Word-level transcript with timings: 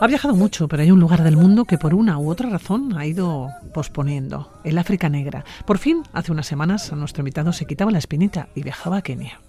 Ha 0.00 0.06
viajado 0.06 0.36
mucho, 0.36 0.68
pero 0.68 0.82
hay 0.82 0.92
un 0.92 1.00
lugar 1.00 1.24
del 1.24 1.36
mundo 1.36 1.64
que 1.64 1.76
por 1.76 1.92
una 1.92 2.18
u 2.18 2.30
otra 2.30 2.48
razón 2.48 2.96
ha 2.96 3.04
ido 3.04 3.50
posponiendo, 3.74 4.52
el 4.62 4.78
África 4.78 5.08
Negra. 5.08 5.44
Por 5.66 5.78
fin, 5.78 6.04
hace 6.12 6.30
unas 6.30 6.46
semanas, 6.46 6.92
a 6.92 6.96
nuestro 6.96 7.22
invitado 7.22 7.52
se 7.52 7.66
quitaba 7.66 7.90
la 7.90 7.98
espinita 7.98 8.48
y 8.54 8.62
viajaba 8.62 8.98
a 8.98 9.02
Kenia. 9.02 9.40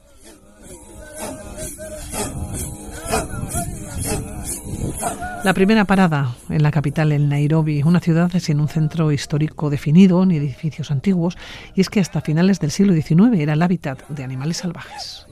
La 5.44 5.54
primera 5.54 5.86
parada 5.86 6.36
en 6.50 6.64
la 6.64 6.72
capital, 6.72 7.12
en 7.12 7.30
Nairobi, 7.30 7.84
una 7.84 8.00
ciudad 8.00 8.32
sin 8.40 8.60
un 8.60 8.68
centro 8.68 9.12
histórico 9.12 9.70
definido 9.70 10.26
ni 10.26 10.38
edificios 10.38 10.90
antiguos, 10.90 11.38
y 11.76 11.82
es 11.82 11.90
que 11.90 12.00
hasta 12.00 12.22
finales 12.22 12.60
del 12.60 12.72
siglo 12.72 12.94
XIX 12.94 13.40
era 13.40 13.54
el 13.54 13.62
hábitat 13.62 14.08
de 14.10 14.24
animales 14.24 14.58
salvajes. 14.58 15.29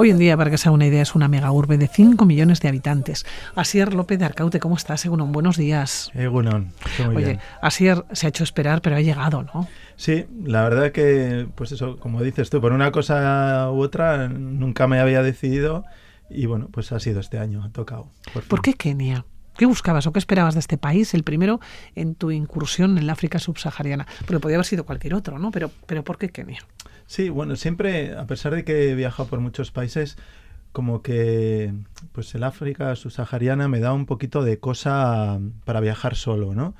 Hoy 0.00 0.10
en 0.10 0.18
día, 0.18 0.36
para 0.36 0.48
que 0.48 0.58
sea 0.58 0.70
una 0.70 0.86
idea, 0.86 1.02
es 1.02 1.16
una 1.16 1.26
mega 1.26 1.50
urbe 1.50 1.76
de 1.76 1.88
5 1.88 2.24
millones 2.24 2.60
de 2.60 2.68
habitantes. 2.68 3.26
Asier 3.56 3.94
López 3.94 4.16
de 4.20 4.26
Arcaute, 4.26 4.60
¿cómo 4.60 4.76
estás? 4.76 5.04
Egunon, 5.04 5.32
buenos 5.32 5.56
días. 5.56 6.12
Egunon, 6.14 6.72
muy 7.04 7.16
Oye, 7.16 7.24
bien. 7.24 7.40
Asier 7.62 8.04
se 8.12 8.26
ha 8.26 8.28
hecho 8.28 8.44
esperar, 8.44 8.80
pero 8.80 8.94
ha 8.94 9.00
llegado, 9.00 9.42
¿no? 9.42 9.66
Sí, 9.96 10.26
la 10.44 10.62
verdad 10.62 10.92
que, 10.92 11.48
pues 11.56 11.72
eso, 11.72 11.96
como 11.96 12.22
dices 12.22 12.48
tú, 12.48 12.60
por 12.60 12.70
una 12.70 12.92
cosa 12.92 13.72
u 13.72 13.80
otra 13.80 14.28
nunca 14.28 14.86
me 14.86 15.00
había 15.00 15.20
decidido 15.20 15.84
y 16.30 16.46
bueno, 16.46 16.68
pues 16.70 16.92
ha 16.92 17.00
sido 17.00 17.18
este 17.18 17.40
año, 17.40 17.64
ha 17.64 17.70
tocado. 17.70 18.06
Por, 18.32 18.44
¿Por 18.44 18.62
qué 18.62 18.74
Kenia? 18.74 19.24
¿Qué 19.56 19.66
buscabas 19.66 20.06
o 20.06 20.12
qué 20.12 20.20
esperabas 20.20 20.54
de 20.54 20.60
este 20.60 20.78
país, 20.78 21.12
el 21.14 21.24
primero 21.24 21.58
en 21.96 22.14
tu 22.14 22.30
incursión 22.30 22.96
en 22.96 23.08
la 23.08 23.14
África 23.14 23.40
subsahariana? 23.40 24.06
Porque 24.20 24.38
podía 24.38 24.54
haber 24.54 24.66
sido 24.66 24.86
cualquier 24.86 25.14
otro, 25.14 25.40
¿no? 25.40 25.50
Pero, 25.50 25.72
pero 25.86 26.04
¿por 26.04 26.18
qué 26.18 26.28
Kenia? 26.28 26.60
Sí, 27.08 27.30
bueno, 27.30 27.56
siempre, 27.56 28.14
a 28.14 28.26
pesar 28.26 28.54
de 28.54 28.64
que 28.64 28.90
he 28.90 28.94
viajado 28.94 29.30
por 29.30 29.40
muchos 29.40 29.70
países, 29.70 30.18
como 30.72 31.00
que 31.00 31.72
pues 32.12 32.34
el 32.34 32.44
África 32.44 32.94
subsahariana 32.96 33.66
me 33.66 33.80
da 33.80 33.94
un 33.94 34.04
poquito 34.04 34.44
de 34.44 34.58
cosa 34.58 35.40
para 35.64 35.80
viajar 35.80 36.16
solo, 36.16 36.54
¿no? 36.54 36.74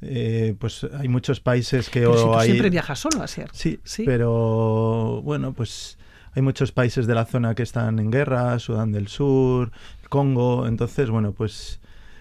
Eh, 0.00 0.56
pues 0.58 0.86
hay 0.98 1.08
muchos 1.08 1.40
países 1.40 1.90
que 1.90 2.00
pero 2.00 2.16
si 2.16 2.24
tú 2.24 2.34
hay... 2.34 2.46
siempre 2.46 2.70
viajas 2.70 2.98
solo, 2.98 3.22
Asier. 3.22 3.50
Sí, 3.52 3.78
sí, 3.84 4.04
pero 4.06 5.20
bueno, 5.22 5.52
pues 5.52 5.98
hay 6.32 6.40
muchos 6.40 6.72
países 6.72 7.06
de 7.06 7.14
la 7.14 7.26
zona 7.26 7.54
que 7.54 7.62
están 7.62 7.98
en 7.98 8.10
guerra, 8.10 8.58
Sudán 8.58 8.92
del 8.92 9.08
Sur, 9.08 9.72
Congo, 10.08 10.66
entonces, 10.66 11.10
bueno, 11.10 11.32
pues 11.32 11.80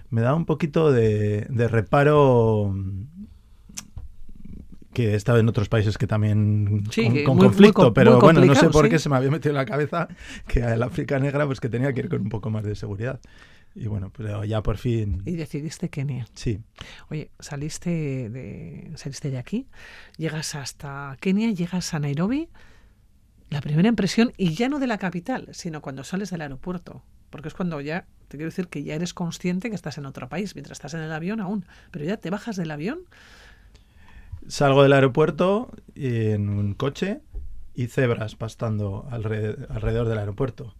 me 0.09 0.19
da 0.19 0.35
un 0.35 0.43
poquito 0.43 0.91
de, 0.91 1.47
de 1.49 1.67
reparo 1.69 2.75
que 4.95 5.11
he 5.11 5.15
estado 5.15 5.37
en 5.37 5.47
otros 5.47 5.69
países 5.69 5.99
que 5.99 6.07
también 6.07 6.83
sí, 6.89 7.03
con, 7.03 7.13
que 7.13 7.23
con 7.23 7.35
muy, 7.37 7.45
conflicto, 7.45 7.83
muy, 7.83 7.91
pero 7.91 8.19
bueno, 8.19 8.43
no 8.43 8.55
sé 8.55 8.69
por 8.69 8.85
¿sí? 8.85 8.91
qué 8.91 8.97
se 8.97 9.09
me 9.09 9.17
había 9.17 9.29
metido 9.29 9.51
en 9.51 9.57
la 9.57 9.65
cabeza 9.65 10.07
que 10.47 10.61
el 10.61 10.81
África 10.81 11.19
Negra 11.19 11.45
pues 11.45 11.59
que 11.59 11.69
tenía 11.69 11.93
que 11.93 11.99
ir 11.99 12.09
con 12.09 12.21
un 12.21 12.29
poco 12.29 12.49
más 12.49 12.63
de 12.63 12.73
seguridad. 12.73 13.19
Y 13.75 13.87
bueno, 13.87 14.09
pero 14.15 14.45
ya 14.45 14.63
por 14.63 14.77
fin. 14.77 15.21
Y 15.25 15.35
decidiste 15.35 15.89
Kenia. 15.89 16.25
Sí. 16.33 16.61
Oye, 17.09 17.29
saliste 17.39 18.29
de, 18.29 18.91
saliste 18.95 19.29
de 19.29 19.37
aquí, 19.37 19.67
llegas 20.17 20.55
hasta 20.55 21.17
Kenia, 21.19 21.51
llegas 21.51 21.93
a 21.93 21.99
Nairobi. 21.99 22.47
La 23.49 23.61
primera 23.61 23.89
impresión, 23.89 24.31
y 24.37 24.55
ya 24.55 24.69
no 24.69 24.79
de 24.79 24.87
la 24.87 24.97
capital, 24.97 25.49
sino 25.51 25.81
cuando 25.81 26.05
sales 26.05 26.31
del 26.31 26.41
aeropuerto. 26.41 27.03
Porque 27.29 27.49
es 27.49 27.53
cuando 27.53 27.81
ya, 27.81 28.07
te 28.29 28.37
quiero 28.37 28.49
decir 28.49 28.69
que 28.69 28.83
ya 28.83 28.95
eres 28.95 29.13
consciente 29.13 29.69
que 29.69 29.75
estás 29.75 29.97
en 29.97 30.05
otro 30.05 30.29
país, 30.29 30.55
mientras 30.55 30.77
estás 30.77 30.93
en 30.93 31.01
el 31.01 31.11
avión 31.11 31.41
aún. 31.41 31.65
Pero 31.91 32.05
ya 32.05 32.15
te 32.15 32.29
bajas 32.29 32.55
del 32.55 32.71
avión. 32.71 32.99
Salgo 34.47 34.83
del 34.83 34.93
aeropuerto 34.93 35.71
en 35.95 36.49
un 36.49 36.73
coche 36.73 37.21
y 37.73 37.87
cebras 37.87 38.35
pastando 38.35 39.07
alrededor, 39.11 39.67
alrededor 39.69 40.07
del 40.07 40.19
aeropuerto. 40.19 40.75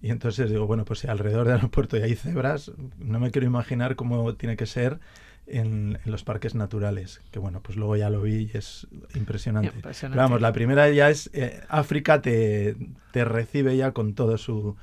Y 0.00 0.10
entonces 0.10 0.50
digo, 0.50 0.66
bueno, 0.66 0.84
pues 0.84 1.00
si 1.00 1.08
alrededor 1.08 1.46
del 1.46 1.56
aeropuerto 1.56 1.96
y 1.96 2.02
hay 2.02 2.14
cebras, 2.14 2.72
no 2.98 3.18
me 3.18 3.30
quiero 3.30 3.46
imaginar 3.46 3.96
cómo 3.96 4.34
tiene 4.34 4.56
que 4.56 4.66
ser 4.66 5.00
en, 5.46 5.98
en, 6.04 6.12
los 6.12 6.22
parques 6.22 6.54
naturales. 6.54 7.20
Que 7.30 7.38
bueno, 7.38 7.60
pues 7.62 7.76
luego 7.76 7.96
ya 7.96 8.10
lo 8.10 8.22
vi 8.22 8.50
y 8.52 8.56
es 8.56 8.86
impresionante. 9.14 9.74
impresionante. 9.74 10.16
Pero 10.16 10.28
vamos, 10.28 10.40
la 10.40 10.52
primera 10.52 10.88
ya 10.90 11.10
es 11.10 11.30
eh, 11.32 11.60
África 11.68 12.22
te, 12.22 12.76
te, 13.12 13.24
recibe 13.24 13.76
ya 13.76 13.92
con 13.92 14.14
todo 14.14 14.38
su 14.38 14.76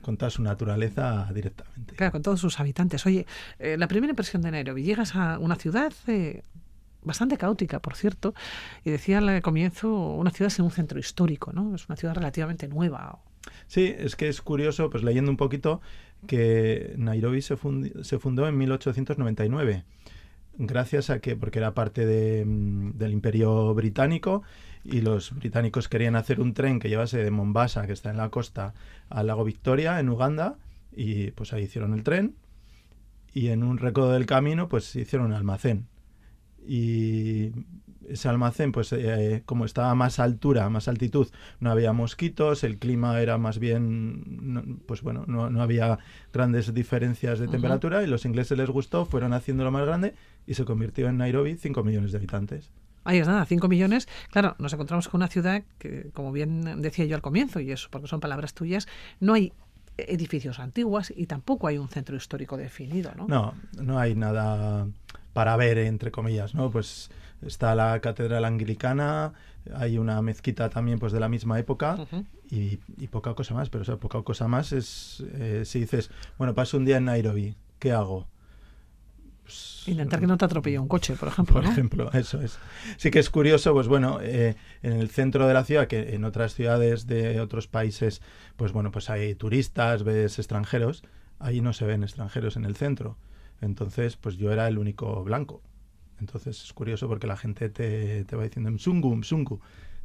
con 0.00 0.16
toda 0.16 0.30
su 0.30 0.40
naturaleza 0.40 1.28
directamente. 1.34 1.96
Claro, 1.96 2.12
con 2.12 2.22
todos 2.22 2.40
sus 2.40 2.60
habitantes. 2.60 3.04
Oye, 3.06 3.26
eh, 3.58 3.76
la 3.76 3.88
primera 3.88 4.10
impresión 4.10 4.40
de 4.40 4.52
Nairobi, 4.52 4.84
llegas 4.84 5.16
a 5.16 5.40
una 5.40 5.56
ciudad 5.56 5.92
eh, 6.06 6.44
bastante 7.06 7.38
caótica, 7.38 7.80
por 7.80 7.94
cierto, 7.94 8.34
y 8.84 8.90
decía 8.90 9.18
al 9.18 9.40
comienzo 9.40 9.94
una 10.14 10.30
ciudad 10.30 10.50
sin 10.50 10.64
un 10.64 10.70
centro 10.70 10.98
histórico, 10.98 11.52
¿no? 11.52 11.74
Es 11.74 11.88
una 11.88 11.96
ciudad 11.96 12.14
relativamente 12.14 12.68
nueva. 12.68 13.20
Sí, 13.66 13.94
es 13.96 14.16
que 14.16 14.28
es 14.28 14.42
curioso, 14.42 14.90
pues 14.90 15.04
leyendo 15.04 15.30
un 15.30 15.36
poquito, 15.36 15.80
que 16.26 16.94
Nairobi 16.98 17.42
se, 17.42 17.56
fund 17.56 18.02
se 18.02 18.18
fundó 18.18 18.48
en 18.48 18.58
1899, 18.58 19.84
gracias 20.58 21.10
a 21.10 21.20
que, 21.20 21.36
porque 21.36 21.60
era 21.60 21.74
parte 21.74 22.04
de, 22.04 22.44
del 22.46 23.12
Imperio 23.12 23.72
Británico, 23.74 24.42
y 24.84 25.00
los 25.00 25.34
británicos 25.34 25.88
querían 25.88 26.16
hacer 26.16 26.40
un 26.40 26.54
tren 26.54 26.78
que 26.78 26.88
llevase 26.88 27.22
de 27.22 27.30
Mombasa, 27.30 27.86
que 27.86 27.92
está 27.92 28.10
en 28.10 28.16
la 28.16 28.30
costa, 28.30 28.74
al 29.08 29.28
lago 29.28 29.44
Victoria, 29.44 30.00
en 30.00 30.08
Uganda, 30.08 30.56
y 30.94 31.30
pues 31.32 31.52
ahí 31.52 31.64
hicieron 31.64 31.94
el 31.94 32.02
tren, 32.02 32.34
y 33.32 33.48
en 33.48 33.62
un 33.62 33.78
recodo 33.78 34.12
del 34.12 34.26
camino, 34.26 34.68
pues 34.68 34.96
hicieron 34.96 35.28
un 35.28 35.32
almacén. 35.34 35.86
Y 36.66 37.52
ese 38.08 38.28
almacén, 38.28 38.72
pues 38.72 38.92
eh, 38.92 39.42
como 39.46 39.64
estaba 39.64 39.90
a 39.90 39.94
más 39.94 40.18
altura, 40.18 40.64
a 40.64 40.70
más 40.70 40.88
altitud, 40.88 41.28
no 41.60 41.70
había 41.70 41.92
mosquitos, 41.92 42.64
el 42.64 42.78
clima 42.78 43.20
era 43.20 43.38
más 43.38 43.58
bien, 43.58 44.54
no, 44.54 44.62
pues 44.86 45.02
bueno, 45.02 45.24
no, 45.26 45.50
no, 45.50 45.62
había 45.62 45.98
grandes 46.32 46.72
diferencias 46.72 47.38
de 47.38 47.48
temperatura 47.48 47.98
uh 47.98 48.00
-huh. 48.00 48.04
y 48.04 48.08
los 48.08 48.24
ingleses 48.24 48.56
les 48.56 48.70
gustó, 48.70 49.06
fueron 49.06 49.32
haciéndolo 49.32 49.70
más 49.70 49.86
grande 49.86 50.14
y 50.46 50.54
se 50.54 50.64
convirtió 50.64 51.08
en 51.08 51.18
Nairobi 51.18 51.56
5 51.56 51.82
millones 51.82 52.12
de 52.12 52.18
habitantes. 52.18 52.70
Ahí 53.04 53.18
es 53.18 53.28
nada, 53.28 53.44
5 53.44 53.68
millones. 53.68 54.08
Claro, 54.32 54.56
nos 54.58 54.72
encontramos 54.72 55.08
con 55.08 55.20
una 55.20 55.28
ciudad 55.28 55.62
que, 55.78 56.10
como 56.12 56.32
bien 56.32 56.82
decía 56.82 57.04
yo 57.04 57.14
al 57.14 57.22
comienzo, 57.22 57.60
y 57.60 57.70
eso 57.70 57.88
porque 57.90 58.08
son 58.08 58.18
palabras 58.18 58.52
tuyas, 58.52 58.88
no 59.20 59.34
hay 59.34 59.52
edificios 59.96 60.58
antiguos 60.58 61.12
y 61.16 61.26
tampoco 61.26 61.68
hay 61.68 61.78
un 61.78 61.88
centro 61.88 62.16
histórico 62.16 62.56
definido, 62.56 63.12
¿no? 63.16 63.26
No, 63.28 63.54
no 63.80 63.98
hay 63.98 64.14
nada 64.14 64.86
para 65.36 65.54
ver, 65.58 65.76
entre 65.76 66.10
comillas, 66.10 66.54
¿no? 66.54 66.70
Pues 66.70 67.10
está 67.42 67.74
la 67.74 68.00
catedral 68.00 68.46
anglicana, 68.46 69.34
hay 69.74 69.98
una 69.98 70.22
mezquita 70.22 70.70
también 70.70 70.98
pues 70.98 71.12
de 71.12 71.20
la 71.20 71.28
misma 71.28 71.58
época 71.58 71.96
uh 71.98 72.06
-huh. 72.06 72.24
y, 72.50 72.78
y, 72.96 73.08
poca 73.08 73.34
cosa 73.34 73.52
más, 73.52 73.68
pero 73.68 73.82
o 73.82 73.84
sea, 73.84 73.96
poca 73.98 74.22
cosa 74.22 74.48
más 74.48 74.72
es 74.72 75.22
eh, 75.34 75.64
si 75.66 75.80
dices, 75.80 76.10
bueno, 76.38 76.54
paso 76.54 76.78
un 76.78 76.86
día 76.86 76.96
en 76.96 77.04
Nairobi, 77.04 77.54
¿qué 77.78 77.92
hago? 77.92 78.26
Pues, 79.42 79.84
Intentar 79.86 80.20
que 80.20 80.26
no 80.26 80.38
te 80.38 80.46
atropelle 80.46 80.78
un 80.78 80.88
coche, 80.88 81.14
por 81.16 81.28
ejemplo. 81.28 81.56
Por 81.56 81.64
¿no? 81.64 81.70
ejemplo, 81.70 82.10
eso 82.14 82.40
es. 82.40 82.58
Sí 82.96 83.10
que 83.10 83.18
es 83.18 83.28
curioso, 83.28 83.74
pues 83.74 83.88
bueno, 83.88 84.20
eh, 84.22 84.54
en 84.82 84.94
el 84.94 85.10
centro 85.10 85.46
de 85.46 85.52
la 85.52 85.64
ciudad, 85.64 85.86
que 85.86 86.14
en 86.14 86.24
otras 86.24 86.54
ciudades 86.54 87.06
de 87.06 87.42
otros 87.42 87.68
países, 87.68 88.22
pues 88.56 88.72
bueno, 88.72 88.90
pues 88.90 89.10
hay 89.10 89.34
turistas, 89.34 90.02
ves 90.02 90.38
extranjeros, 90.38 91.02
ahí 91.38 91.60
no 91.60 91.74
se 91.74 91.84
ven 91.84 92.04
extranjeros 92.04 92.56
en 92.56 92.64
el 92.64 92.74
centro. 92.74 93.18
Entonces, 93.60 94.16
pues 94.16 94.36
yo 94.36 94.52
era 94.52 94.68
el 94.68 94.78
único 94.78 95.22
blanco. 95.24 95.62
Entonces 96.20 96.62
es 96.64 96.72
curioso 96.72 97.08
porque 97.08 97.26
la 97.26 97.36
gente 97.36 97.68
te, 97.68 98.24
te 98.24 98.36
va 98.36 98.44
diciendo 98.44 98.70
Msungu, 98.70 99.14
Msungu, 99.16 99.60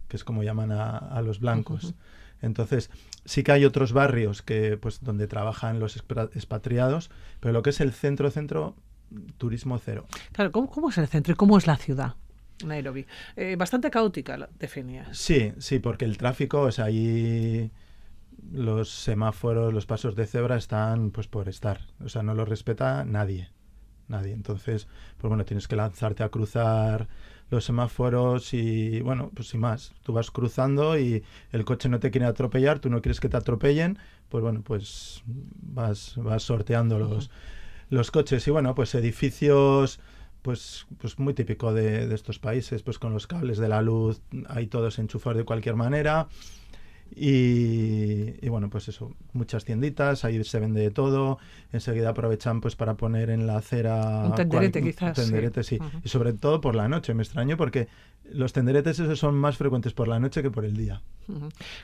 que 0.07 0.17
es 0.17 0.23
como 0.23 0.43
llaman 0.43 0.71
a, 0.71 0.97
a 0.97 1.21
los 1.21 1.39
blancos. 1.39 1.83
Uh 1.83 1.87
-huh. 1.89 1.95
Entonces, 2.41 2.89
sí 3.23 3.43
que 3.43 3.51
hay 3.51 3.65
otros 3.65 3.93
barrios 3.93 4.41
que, 4.41 4.75
pues, 4.75 5.03
donde 5.03 5.27
trabajan 5.27 5.79
los 5.79 5.95
expatriados, 5.95 7.11
pero 7.39 7.53
lo 7.53 7.61
que 7.61 7.69
es 7.69 7.79
el 7.79 7.91
centro, 7.93 8.31
centro, 8.31 8.75
turismo 9.37 9.77
cero. 9.77 10.07
Claro, 10.31 10.51
¿cómo, 10.51 10.69
cómo 10.69 10.89
es 10.89 10.97
el 10.97 11.07
centro 11.07 11.33
y 11.33 11.35
cómo 11.35 11.57
es 11.57 11.67
la 11.67 11.77
ciudad? 11.77 12.15
Nairobi. 12.65 13.05
Eh, 13.35 13.55
bastante 13.57 13.89
caótica, 13.91 14.37
la 14.37 14.49
definías. 14.59 15.17
Sí, 15.17 15.53
sí, 15.59 15.79
porque 15.79 16.05
el 16.05 16.17
tráfico, 16.17 16.61
o 16.61 16.71
sea, 16.71 16.85
ahí 16.85 17.71
los 18.51 18.89
semáforos, 18.89 19.73
los 19.73 19.85
pasos 19.85 20.15
de 20.15 20.25
cebra 20.25 20.57
están 20.57 21.11
pues 21.11 21.27
por 21.27 21.49
estar. 21.49 21.81
O 22.03 22.09
sea, 22.09 22.23
no 22.23 22.33
los 22.33 22.47
respeta 22.47 23.05
nadie. 23.05 23.49
Nadie. 24.07 24.33
Entonces, 24.33 24.87
pues 25.17 25.29
bueno, 25.29 25.45
tienes 25.45 25.67
que 25.67 25.75
lanzarte 25.75 26.23
a 26.23 26.29
cruzar 26.29 27.07
los 27.49 27.63
semáforos 27.65 28.53
y 28.53 29.01
bueno, 29.01 29.31
pues 29.33 29.49
sin 29.49 29.61
más. 29.61 29.93
Tú 30.03 30.13
vas 30.13 30.31
cruzando 30.31 30.97
y 30.97 31.23
el 31.51 31.65
coche 31.65 31.89
no 31.89 31.99
te 31.99 32.11
quiere 32.11 32.25
atropellar, 32.25 32.79
tú 32.79 32.89
no 32.89 33.01
quieres 33.01 33.19
que 33.19 33.29
te 33.29 33.37
atropellen, 33.37 33.99
pues 34.29 34.41
bueno, 34.41 34.61
pues 34.63 35.23
vas, 35.25 36.15
vas 36.17 36.43
sorteando 36.43 36.99
los, 36.99 37.29
los 37.89 38.11
coches. 38.11 38.47
Y 38.47 38.51
bueno, 38.51 38.75
pues 38.75 38.95
edificios 38.95 39.99
pues, 40.41 40.87
pues 40.97 41.19
muy 41.19 41.33
típico 41.33 41.73
de, 41.73 42.07
de, 42.07 42.15
estos 42.15 42.39
países, 42.39 42.83
pues 42.83 42.99
con 42.99 43.13
los 43.13 43.27
cables 43.27 43.59
de 43.59 43.69
la 43.69 43.81
luz 43.81 44.21
ahí 44.47 44.67
todos 44.67 44.99
enchufados 44.99 45.37
de 45.37 45.45
cualquier 45.45 45.75
manera. 45.75 46.27
Y, 47.13 48.47
bueno, 48.47 48.69
pues 48.69 48.87
eso, 48.87 49.13
muchas 49.33 49.65
tienditas, 49.65 50.23
ahí 50.23 50.41
se 50.43 50.59
vende 50.59 50.81
de 50.81 50.91
todo, 50.91 51.39
enseguida 51.73 52.09
aprovechan 52.09 52.61
pues 52.61 52.75
para 52.75 52.95
poner 52.95 53.29
en 53.29 53.47
la 53.47 53.57
acera... 53.57 54.23
Un 54.25 54.35
tenderete 54.35 54.81
quizás. 54.81 55.17
Un 55.17 55.25
tenderete, 55.25 55.63
sí. 55.63 55.77
Y 56.03 56.09
sobre 56.09 56.33
todo 56.33 56.61
por 56.61 56.75
la 56.75 56.87
noche, 56.87 57.13
me 57.13 57.23
extraño 57.23 57.57
porque 57.57 57.87
los 58.33 58.53
tenderetes 58.53 58.99
esos 58.99 59.19
son 59.19 59.35
más 59.35 59.57
frecuentes 59.57 59.93
por 59.93 60.07
la 60.07 60.19
noche 60.19 60.41
que 60.41 60.51
por 60.51 60.65
el 60.65 60.75
día. 60.75 61.01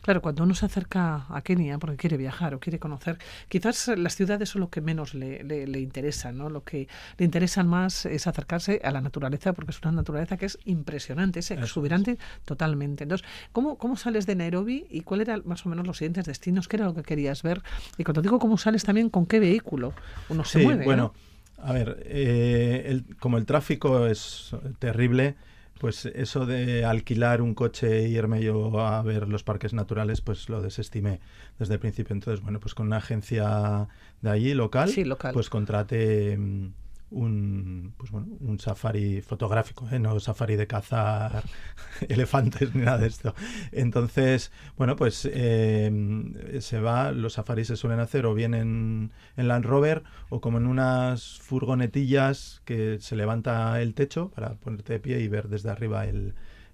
Claro, 0.01 0.21
cuando 0.21 0.44
uno 0.44 0.56
se 0.56 0.65
acerca 0.65 1.25
a 1.30 1.41
Kenia 1.41 1.77
porque 1.77 1.95
quiere 1.95 2.18
viajar 2.18 2.53
o 2.53 2.59
quiere 2.59 2.80
conocer, 2.80 3.18
quizás 3.47 3.88
las 3.95 4.15
ciudades 4.15 4.50
son 4.50 4.62
lo 4.62 4.69
que 4.69 4.81
menos 4.81 5.13
le, 5.13 5.44
le, 5.44 5.80
interesan, 5.80 6.38
¿no? 6.38 6.50
Lo 6.50 6.63
que 6.63 6.88
le 7.18 7.25
interesan 7.25 7.68
más 7.68 8.06
es 8.06 8.27
acercarse 8.27 8.81
a 8.83 8.91
la 8.91 9.00
naturaleza 9.00 9.53
porque 9.53 9.71
es 9.71 9.81
una 9.81 9.91
naturaleza 9.91 10.38
que 10.38 10.47
es 10.47 10.57
impresionante, 10.65 11.39
es 11.39 11.51
exuberante 11.51 12.18
totalmente. 12.45 13.03
Entonces, 13.03 13.27
¿cómo, 13.51 13.77
¿cómo 13.77 13.95
sales 13.95 14.25
de 14.25 14.35
Nairobi 14.35 14.85
y 14.89 15.01
eran 15.21 15.43
más 15.45 15.65
o 15.65 15.69
menos 15.69 15.85
los 15.85 15.97
siguientes 15.97 16.25
destinos? 16.25 16.67
¿Qué 16.67 16.77
era 16.77 16.85
lo 16.85 16.93
que 16.93 17.03
querías 17.03 17.43
ver? 17.43 17.61
Y 17.97 18.03
cuando 18.03 18.21
digo 18.21 18.39
cómo 18.39 18.57
sales 18.57 18.83
también, 18.83 19.09
¿con 19.09 19.25
qué 19.25 19.39
vehículo 19.39 19.93
uno 20.29 20.43
se 20.43 20.59
mueve? 20.59 20.85
Bueno, 20.85 21.13
a 21.57 21.73
ver, 21.73 22.03
eh, 22.05 23.01
como 23.19 23.37
el 23.37 23.45
tráfico 23.45 24.07
es 24.07 24.55
terrible, 24.79 25.35
pues 25.79 26.05
eso 26.05 26.45
de 26.45 26.85
alquilar 26.85 27.41
un 27.41 27.53
coche 27.53 28.05
e 28.05 28.09
irme 28.09 28.41
yo 28.41 28.79
a 28.79 29.01
ver 29.01 29.27
los 29.27 29.43
parques 29.43 29.73
naturales, 29.73 30.21
pues 30.21 30.49
lo 30.49 30.61
desestimé 30.61 31.19
desde 31.59 31.75
el 31.75 31.79
principio. 31.79 32.13
Entonces, 32.13 32.43
bueno, 32.43 32.59
pues 32.59 32.73
con 32.73 32.87
una 32.87 32.97
agencia 32.97 33.87
de 34.21 34.29
allí, 34.29 34.53
local, 34.53 34.91
pues 35.33 35.49
contraté 35.49 36.37
mm, 36.37 36.73
un, 37.09 37.94
pues 37.98 38.12
bueno, 38.12 38.27
un 38.42 38.59
safari 38.59 39.21
fotográfico, 39.21 39.88
¿eh? 39.92 40.00
no 40.00 40.19
safari 40.19 40.56
de 40.56 40.68
cazar 40.68 41.44
elefantes 42.09 42.75
ni 42.75 42.81
nada 42.83 42.98
de 42.98 43.07
esto. 43.07 43.33
Entonces, 43.71 44.51
bueno, 44.77 44.95
pues 44.95 45.27
eh, 45.31 46.59
se 46.59 46.80
va, 46.80 47.12
los 47.12 47.33
safaris 47.33 47.68
se 47.68 47.75
suelen 47.75 48.00
hacer 48.00 48.25
o 48.25 48.33
bien 48.33 48.54
en, 48.54 49.12
en, 49.38 49.48
Land 49.48 49.65
Rover 49.65 50.04
o 50.30 50.42
como 50.42 50.57
en 50.57 50.68
unas 50.68 51.39
furgonetillas 51.39 52.62
que 52.65 52.98
se 53.00 53.15
levanta 53.15 53.81
el 53.81 53.94
techo 53.94 54.30
para 54.31 54.56
ponerte 54.56 54.94
de 54.94 55.00
pie 55.00 55.21
y 55.21 55.27
ver 55.27 55.48
desde 55.48 55.69
arriba 55.69 56.06
el, 56.06 56.33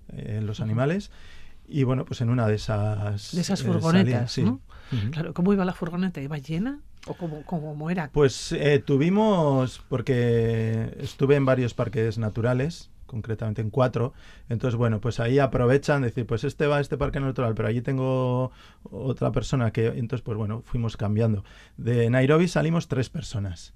eh, 0.09 0.41
los 0.43 0.59
animales. 0.61 1.11
Y 1.67 1.83
bueno, 1.83 2.05
pues 2.05 2.21
en 2.21 2.29
una 2.29 2.47
de 2.47 2.55
esas... 2.55 3.33
De 3.33 3.41
esas 3.41 3.63
furgonetas, 3.63 4.37
¿no? 4.39 4.59
Claro, 5.11 5.33
¿cómo 5.33 5.53
iba 5.53 5.63
la 5.63 5.73
furgoneta? 5.73 6.21
¿Iba 6.21 6.37
llena? 6.37 6.81
¿O 7.07 7.15
cómo, 7.15 7.89
era? 7.89 8.09
Pues 8.13 8.53
eh, 8.53 8.79
tuvimos, 8.79 9.81
porque 9.89 10.95
estuve 10.99 11.35
en 11.35 11.45
varios 11.45 11.73
parques 11.73 12.17
naturales, 12.17 12.91
concretamente 13.05 13.61
en 13.61 13.69
cuatro. 13.69 14.13
Entonces, 14.47 14.77
bueno, 14.77 15.01
pues 15.01 15.19
ahí 15.19 15.39
aprovechan, 15.39 16.01
decir, 16.01 16.25
pues 16.25 16.43
este 16.45 16.65
va 16.65 16.77
a 16.77 16.79
este 16.81 16.97
parque 16.97 17.19
natural, 17.19 17.55
pero 17.55 17.67
allí 17.67 17.81
tengo 17.81 18.51
otra 18.83 19.31
persona 19.31 19.71
que. 19.71 19.87
Entonces, 19.87 20.21
pues 20.21 20.37
bueno, 20.37 20.61
fuimos 20.65 20.95
cambiando. 20.95 21.43
De 21.77 22.09
Nairobi 22.09 22.47
salimos 22.47 22.87
tres 22.87 23.09
personas, 23.09 23.73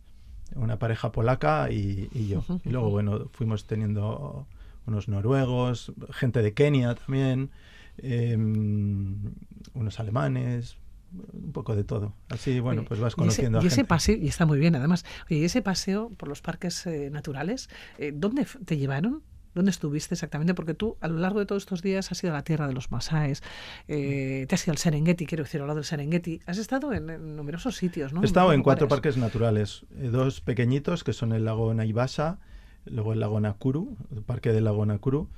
una 0.55 0.79
pareja 0.79 1.11
polaca 1.11 1.69
y, 1.69 2.09
yo. 2.27 2.43
Y 2.63 2.69
luego, 2.69 2.89
bueno, 2.89 3.27
fuimos 3.33 3.65
teniendo 3.65 4.47
unos 4.85 5.09
noruegos, 5.09 5.91
gente 6.11 6.41
de 6.41 6.53
Kenia 6.53 6.95
también, 6.95 7.51
em, 7.97 9.33
unos 9.73 9.99
alemanes, 9.99 10.77
un 11.11 11.51
poco 11.51 11.75
de 11.75 11.83
todo. 11.83 12.13
Así, 12.29 12.59
bueno, 12.59 12.83
pues 12.85 12.99
vas 12.99 13.15
conociendo 13.15 13.59
y 13.61 13.67
ese, 13.67 13.67
a 13.67 13.67
gente. 13.67 13.81
Y 13.81 13.81
ese 13.81 13.87
paseo, 13.87 14.17
y 14.17 14.27
está 14.27 14.45
muy 14.45 14.59
bien, 14.59 14.75
además, 14.75 15.05
y 15.29 15.43
ese 15.43 15.61
paseo 15.61 16.09
por 16.17 16.29
los 16.29 16.41
parques 16.41 16.85
eh, 16.85 17.09
naturales, 17.11 17.69
eh, 17.97 18.11
¿dónde 18.13 18.45
te 18.65 18.77
llevaron? 18.77 19.23
¿Dónde 19.55 19.71
estuviste 19.71 20.13
exactamente? 20.13 20.53
Porque 20.53 20.75
tú 20.75 20.97
a 21.01 21.07
lo 21.07 21.17
largo 21.17 21.39
de 21.39 21.47
todos 21.47 21.63
estos 21.63 21.81
días 21.81 22.11
has 22.11 22.23
ido 22.23 22.33
a 22.33 22.35
la 22.35 22.43
tierra 22.43 22.67
de 22.67 22.73
los 22.73 22.91
Masáes, 22.91 23.41
eh, 23.87 24.45
te 24.47 24.53
has 24.53 24.63
ido 24.65 24.73
al 24.73 24.77
Serengeti, 24.77 25.25
quiero 25.25 25.45
decir, 25.45 25.61
al 25.61 25.67
lado 25.67 25.77
del 25.77 25.85
Serengeti. 25.85 26.41
Has 26.45 26.59
estado 26.59 26.93
en, 26.93 27.35
numerosos 27.35 27.75
sitios, 27.75 28.13
¿no? 28.13 28.21
He 28.21 28.25
estado 28.25 28.53
en, 28.53 28.61
cuatro 28.61 28.87
parques 28.87 29.17
naturales. 29.17 29.85
dos 29.89 30.41
pequeñitos, 30.41 31.03
que 31.03 31.13
son 31.13 31.31
el 31.31 31.45
lago 31.45 31.73
Naivasha, 31.73 32.37
luego 32.85 33.13
el 33.13 33.19
lago 33.19 33.39
Nakuru, 33.39 33.97
el 34.15 34.21
parque 34.21 34.53
del 34.53 34.65
lago 34.65 34.85
Nakuru, 34.85 35.29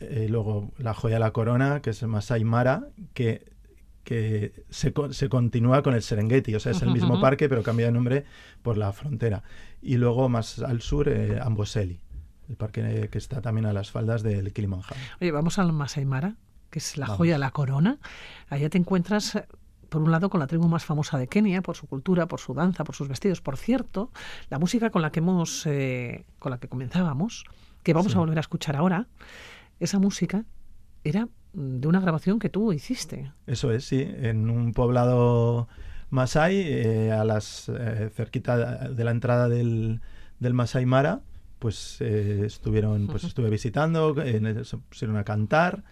luego 0.00 0.72
la 0.78 0.94
joya 0.94 1.16
de 1.16 1.20
la 1.20 1.32
corona, 1.32 1.82
que 1.82 1.90
es 1.90 2.00
el 2.00 2.08
Masai 2.08 2.44
Mara, 2.44 2.88
que 3.12 3.57
que 4.08 4.64
se, 4.70 4.94
se, 5.10 5.28
continúa 5.28 5.82
con 5.82 5.92
el 5.92 6.02
Serengeti, 6.02 6.54
o 6.54 6.60
sea, 6.60 6.72
es 6.72 6.80
el 6.80 6.90
mismo 6.90 7.20
parque, 7.20 7.46
pero 7.46 7.62
cambia 7.62 7.84
de 7.84 7.92
nombre 7.92 8.24
por 8.62 8.78
la 8.78 8.90
frontera. 8.94 9.42
Y 9.82 9.98
luego 9.98 10.30
más 10.30 10.60
al 10.60 10.80
sur, 10.80 11.10
eh, 11.10 11.38
Amboseli, 11.42 12.00
el 12.48 12.56
parque 12.56 13.10
que 13.12 13.18
está 13.18 13.42
también 13.42 13.66
a 13.66 13.74
las 13.74 13.90
faldas 13.90 14.22
del 14.22 14.54
Kilimanjaro. 14.54 14.98
Oye, 15.20 15.30
vamos 15.30 15.58
al 15.58 15.74
Masai 15.74 16.06
Mara, 16.06 16.36
que 16.70 16.78
es 16.78 16.96
la 16.96 17.06
joya 17.06 17.34
de 17.34 17.38
la 17.38 17.50
corona. 17.50 17.98
Allá 18.48 18.70
te 18.70 18.78
encuentras 18.78 19.38
por 19.90 20.00
un 20.00 20.10
lado 20.10 20.30
con 20.30 20.40
la 20.40 20.46
tribu 20.46 20.68
más 20.68 20.86
famosa 20.86 21.18
de 21.18 21.28
Kenia 21.28 21.60
por 21.60 21.76
su 21.76 21.86
cultura, 21.86 22.26
por 22.28 22.40
su 22.40 22.54
danza, 22.54 22.84
por 22.84 22.94
sus 22.94 23.08
vestidos. 23.08 23.42
Por 23.42 23.58
cierto, 23.58 24.10
la 24.48 24.58
música 24.58 24.88
con 24.88 25.02
la 25.02 25.12
que 25.12 25.18
hemos, 25.18 25.66
eh, 25.66 26.24
con 26.38 26.48
la 26.50 26.56
que 26.56 26.68
comenzábamos, 26.68 27.44
que 27.82 27.92
vamos 27.92 28.16
a 28.16 28.20
volver 28.20 28.38
a 28.38 28.40
escuchar 28.40 28.74
ahora, 28.74 29.06
esa 29.80 29.98
música 29.98 30.46
era 31.04 31.28
de 31.52 31.88
una 31.88 32.00
grabación 32.00 32.38
que 32.38 32.48
tú 32.48 32.72
hiciste. 32.72 33.32
Eso 33.46 33.72
es, 33.72 33.84
sí, 33.84 34.00
en 34.02 34.50
un 34.50 34.72
poblado 34.72 35.68
Masai, 36.10 36.56
eh, 36.56 37.12
a 37.12 37.24
las 37.24 37.68
eh, 37.68 38.10
cerquita 38.14 38.88
de 38.88 39.04
la 39.04 39.10
entrada 39.10 39.48
del, 39.48 40.00
del 40.38 40.54
Masai 40.54 40.86
Mara, 40.86 41.20
pues 41.58 41.98
eh, 42.00 42.42
estuvieron, 42.46 43.06
pues 43.08 43.24
estuve 43.24 43.50
visitando, 43.50 44.14
se 44.14 44.76
pusieron 44.76 45.16
a 45.16 45.24
cantar, 45.24 45.84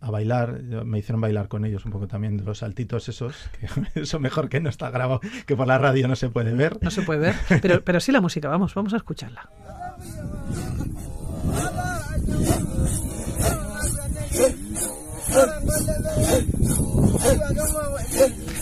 a 0.00 0.10
bailar, 0.10 0.62
me 0.84 0.98
hicieron 0.98 1.20
bailar 1.20 1.48
con 1.48 1.64
ellos 1.64 1.84
un 1.84 1.90
poco 1.90 2.06
también 2.06 2.36
de 2.36 2.44
los 2.44 2.58
saltitos 2.58 3.08
esos, 3.08 3.34
que 3.92 4.00
eso 4.00 4.20
mejor 4.20 4.48
que 4.48 4.60
no 4.60 4.68
está 4.68 4.90
grabado, 4.90 5.20
que 5.46 5.56
por 5.56 5.66
la 5.66 5.78
radio 5.78 6.06
no 6.06 6.16
se 6.16 6.28
puede 6.28 6.52
ver. 6.52 6.78
No 6.80 6.90
se 6.90 7.02
puede 7.02 7.20
ver, 7.20 7.34
pero, 7.60 7.82
pero 7.84 8.00
sí 8.00 8.12
la 8.12 8.20
música, 8.20 8.48
vamos, 8.48 8.74
vamos 8.74 8.94
a 8.94 8.98
escucharla. 8.98 9.50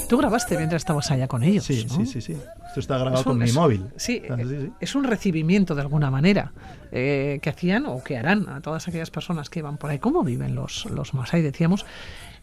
Tú 0.09 0.17
grabaste 0.17 0.56
mientras 0.56 0.81
estabas 0.81 1.11
allá 1.11 1.29
con 1.29 1.43
ellos. 1.43 1.65
Sí, 1.65 1.87
sí, 1.88 2.06
sí, 2.06 2.20
sí. 2.23 2.37
Esto 2.69 2.81
está 2.81 2.97
grabado 2.97 3.25
con 3.25 3.38
mi 3.38 3.53
móvil. 3.53 3.85
Sí, 3.97 4.23
es 4.81 4.94
un 4.94 5.05
recibimiento 5.05 5.75
de 5.75 5.82
alguna 5.82 6.11
manera 6.11 6.53
eh, 6.93 7.38
que 7.43 7.50
hacían 7.50 7.85
o 7.87 8.03
que 8.03 8.17
harán 8.17 8.49
a 8.49 8.61
todas 8.62 8.88
aquellas 8.88 9.11
personas 9.11 9.50
que 9.50 9.61
van 9.61 9.76
por 9.76 9.91
ahí. 9.91 9.99
¿Cómo 9.99 10.25
viven 10.25 10.55
los, 10.55 10.87
los 10.87 11.12
Masai? 11.12 11.43
Decíamos, 11.43 11.85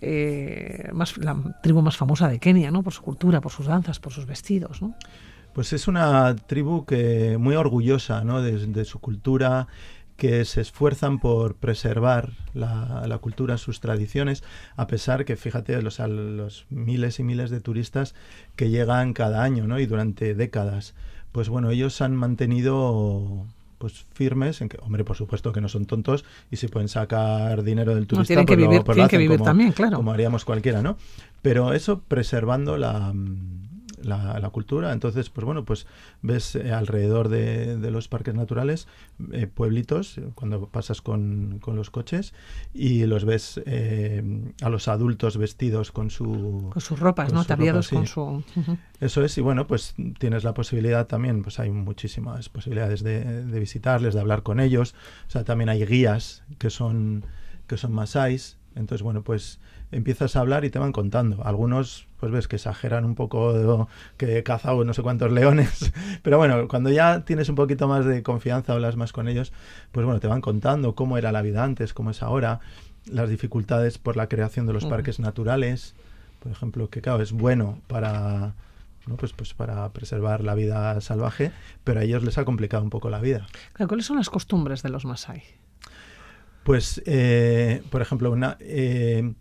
eh, 0.01 0.89
más, 0.93 1.17
la 1.17 1.35
tribu 1.63 1.81
más 1.81 1.97
famosa 1.97 2.27
de 2.27 2.39
Kenia, 2.39 2.69
¿no? 2.69 2.83
Por 2.83 2.93
su 2.93 3.01
cultura, 3.01 3.41
por 3.41 3.51
sus 3.51 3.65
danzas, 3.65 3.99
por 3.99 4.13
sus 4.13 4.27
vestidos, 4.27 4.81
¿no? 4.81 4.95
Pues 5.53 5.73
es 5.73 5.87
una 5.87 6.35
tribu 6.35 6.85
que 6.85 7.37
muy 7.39 7.55
orgullosa 7.55 8.25
¿no? 8.25 8.41
de 8.41 8.83
su 8.83 8.99
cultura 8.99 9.67
que 10.17 10.45
se 10.45 10.61
esfuerzan 10.61 11.19
por 11.19 11.55
preservar 11.55 12.31
la, 12.53 13.17
cultura, 13.21 13.57
sus 13.57 13.79
tradiciones, 13.79 14.43
a 14.75 14.87
pesar 14.87 15.25
que, 15.25 15.35
fíjate, 15.35 15.81
los, 15.81 15.99
los 15.99 16.65
miles 16.69 17.19
y 17.19 17.23
miles 17.23 17.49
de 17.49 17.59
turistas 17.59 18.15
que 18.55 18.69
llegan 18.69 19.13
cada 19.13 19.43
año 19.43 19.67
¿no? 19.67 19.79
y 19.79 19.85
durante 19.85 20.35
décadas. 20.35 20.93
Pues 21.31 21.49
bueno, 21.49 21.69
ellos 21.69 22.01
han 22.01 22.15
mantenido 22.15 23.45
pues 23.77 24.05
firmes 24.13 24.61
en 24.61 24.69
que, 24.69 24.77
hombre, 24.81 25.03
por 25.03 25.17
supuesto 25.17 25.51
que 25.51 25.59
no 25.59 25.67
son 25.67 25.85
tontos 25.85 26.23
y 26.49 26.55
si 26.55 26.69
pueden 26.69 26.87
sacar 26.87 27.61
dinero 27.63 27.93
del 27.93 28.07
turista, 28.07 28.27
tienen 28.27 28.45
que 28.45 28.55
vivir, 28.55 28.83
tienen 28.83 29.09
que 29.09 29.17
vivir 29.17 29.41
también, 29.41 29.73
claro. 29.73 29.97
Como 29.97 30.11
haríamos 30.11 30.45
cualquiera, 30.45 30.81
¿no? 30.81 30.97
Pero 31.41 31.73
eso 31.73 31.99
preservando 31.99 32.77
la, 32.77 33.13
la, 34.05 34.49
cultura. 34.51 34.93
Entonces, 34.93 35.29
pues 35.29 35.45
bueno, 35.45 35.65
pues 35.65 35.85
ves 36.21 36.55
eh, 36.55 36.71
alrededor 36.71 37.29
de, 37.29 37.77
los 37.91 38.07
parques 38.07 38.33
naturales 38.33 38.87
eh, 39.31 39.47
pueblitos, 39.47 40.17
eh, 40.17 40.29
cuando 40.35 40.67
pasas 40.67 41.01
con, 41.01 41.59
los 41.65 41.89
coches, 41.89 42.33
y 42.73 43.05
los 43.05 43.25
ves 43.25 43.61
a 44.61 44.69
los 44.69 44.87
adultos 44.87 45.37
vestidos 45.37 45.91
con 45.91 46.09
su... 46.09 46.69
Con 46.71 46.81
sus 46.81 46.99
ropas, 46.99 47.33
¿no? 47.33 47.43
Tapiados 47.43 47.89
con 47.89 48.07
su... 48.07 48.43
Eso 48.99 49.23
es, 49.23 49.37
y 49.37 49.41
bueno, 49.41 49.67
pues 49.67 49.95
tienes 50.19 50.43
la 50.43 50.53
posibilidad 50.53 51.07
también, 51.07 51.41
pues 51.41 51.59
hay 51.59 51.71
muchísimas 51.71 52.49
posibilidades 52.49 53.03
de, 53.03 53.43
de 53.43 53.59
visitarles, 53.59 54.13
de 54.13 54.19
hablar 54.21 54.43
con 54.43 54.59
ellos. 54.59 54.95
O 55.27 55.31
sea, 55.31 55.43
también 55.43 55.69
hay 55.69 55.85
guías 55.85 56.43
que 56.57 56.69
son, 56.69 57.25
que 57.67 57.77
son 57.77 57.91
masáis. 57.93 58.57
Entonces, 58.75 59.01
bueno, 59.01 59.23
pues 59.23 59.59
empiezas 59.91 60.35
a 60.35 60.41
hablar 60.41 60.65
y 60.65 60.69
te 60.69 60.79
van 60.79 60.91
contando. 60.91 61.43
Algunos, 61.45 62.07
pues 62.19 62.31
ves 62.31 62.47
que 62.47 62.57
exageran 62.57 63.05
un 63.05 63.15
poco 63.15 63.87
que 64.17 64.37
he 64.37 64.43
cazado 64.43 64.83
no 64.83 64.93
sé 64.93 65.01
cuántos 65.01 65.31
leones, 65.31 65.91
pero 66.23 66.37
bueno, 66.37 66.67
cuando 66.67 66.89
ya 66.89 67.23
tienes 67.25 67.49
un 67.49 67.55
poquito 67.55 67.87
más 67.87 68.05
de 68.05 68.21
confianza, 68.21 68.73
hablas 68.73 68.95
más 68.95 69.13
con 69.13 69.27
ellos, 69.27 69.53
pues 69.91 70.05
bueno, 70.05 70.19
te 70.19 70.27
van 70.27 70.41
contando 70.41 70.95
cómo 70.95 71.17
era 71.17 71.31
la 71.31 71.41
vida 71.41 71.63
antes, 71.63 71.93
cómo 71.93 72.11
es 72.11 72.21
ahora, 72.21 72.59
las 73.09 73.29
dificultades 73.29 73.97
por 73.97 74.17
la 74.17 74.27
creación 74.27 74.65
de 74.65 74.73
los 74.73 74.85
parques 74.85 75.19
naturales, 75.19 75.95
por 76.41 76.51
ejemplo, 76.51 76.89
que 76.89 77.01
claro, 77.01 77.23
es 77.23 77.31
bueno 77.31 77.79
para 77.87 78.53
pues, 79.17 79.33
pues 79.33 79.53
para 79.53 79.87
preservar 79.89 80.43
la 80.43 80.55
vida 80.55 80.99
salvaje, 81.01 81.51
pero 81.83 81.99
a 81.99 82.03
ellos 82.03 82.23
les 82.23 82.37
ha 82.37 82.45
complicado 82.45 82.83
un 82.83 82.89
poco 82.89 83.09
la 83.09 83.19
vida. 83.19 83.45
¿Cuáles 83.87 84.05
son 84.05 84.17
las 84.17 84.29
costumbres 84.29 84.81
de 84.81 84.89
los 84.89 85.05
Masai? 85.05 85.43
Pues, 86.65 86.99
eh, 87.05 87.83
por 87.91 88.01
ejemplo, 88.01 88.31
una, 88.31 88.57
eh, 88.59 89.35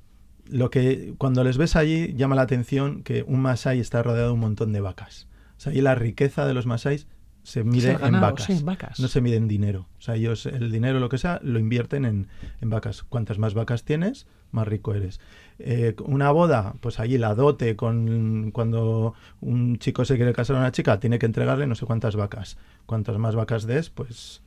lo 0.47 0.69
que 0.69 1.15
cuando 1.17 1.43
les 1.43 1.57
ves 1.57 1.75
allí 1.75 2.13
llama 2.13 2.35
la 2.35 2.43
atención 2.43 3.03
que 3.03 3.23
un 3.23 3.41
masái 3.41 3.81
está 3.81 4.03
rodeado 4.03 4.29
de 4.29 4.35
un 4.35 4.41
montón 4.41 4.75
de 4.75 4.83
vacas. 4.83 5.27
O 5.57 5.61
sea, 5.61 5.73
ahí 5.73 5.81
la 5.81 5.95
riqueza 5.95 6.45
de 6.45 6.53
los 6.53 6.67
masáis 6.67 7.07
se 7.43 7.65
mide 7.65 7.95
ganado, 7.95 8.09
en, 8.09 8.21
vacas, 8.21 8.45
sí, 8.45 8.53
en 8.53 8.65
vacas. 8.67 9.01
no 9.01 9.09
se 9.09 9.23
mide 9.23 9.37
en 9.37 9.49
dinero. 9.49 9.89
O 9.97 10.03
sea, 10.03 10.17
ellos 10.17 10.45
el 10.45 10.71
dinero, 10.71 11.01
lo 11.01 11.09
que 11.09 11.17
sea, 11.17 11.41
lo 11.43 11.59
invierten 11.59 12.05
en, 12.05 12.29
en 12.61 12.69
vacas. 12.69 13.05
Cuantas 13.05 13.39
más 13.39 13.55
vacas 13.55 13.85
tienes, 13.85 14.27
más 14.51 14.69
rico 14.69 14.95
eres. 14.95 15.19
Eh, 15.59 15.97
una 16.05 16.31
boda, 16.31 16.75
pues 16.83 17.01
allí 17.01 17.17
la 17.17 17.35
dote, 17.35 17.75
con 17.75 18.51
cuando 18.51 19.15
un 19.41 19.79
chico 19.79 20.05
se 20.05 20.17
quiere 20.17 20.35
casar 20.35 20.57
a 20.57 20.59
una 20.59 20.73
chica, 20.73 21.01
tiene 21.01 21.19
que 21.19 21.25
entregarle 21.25 21.67
no 21.67 21.75
sé 21.75 21.87
cuántas 21.87 22.17
vacas. 22.17 22.59
Cuantas 22.85 23.17
más 23.17 23.35
vacas 23.35 23.67
des, 23.67 23.89
pues 23.89 24.43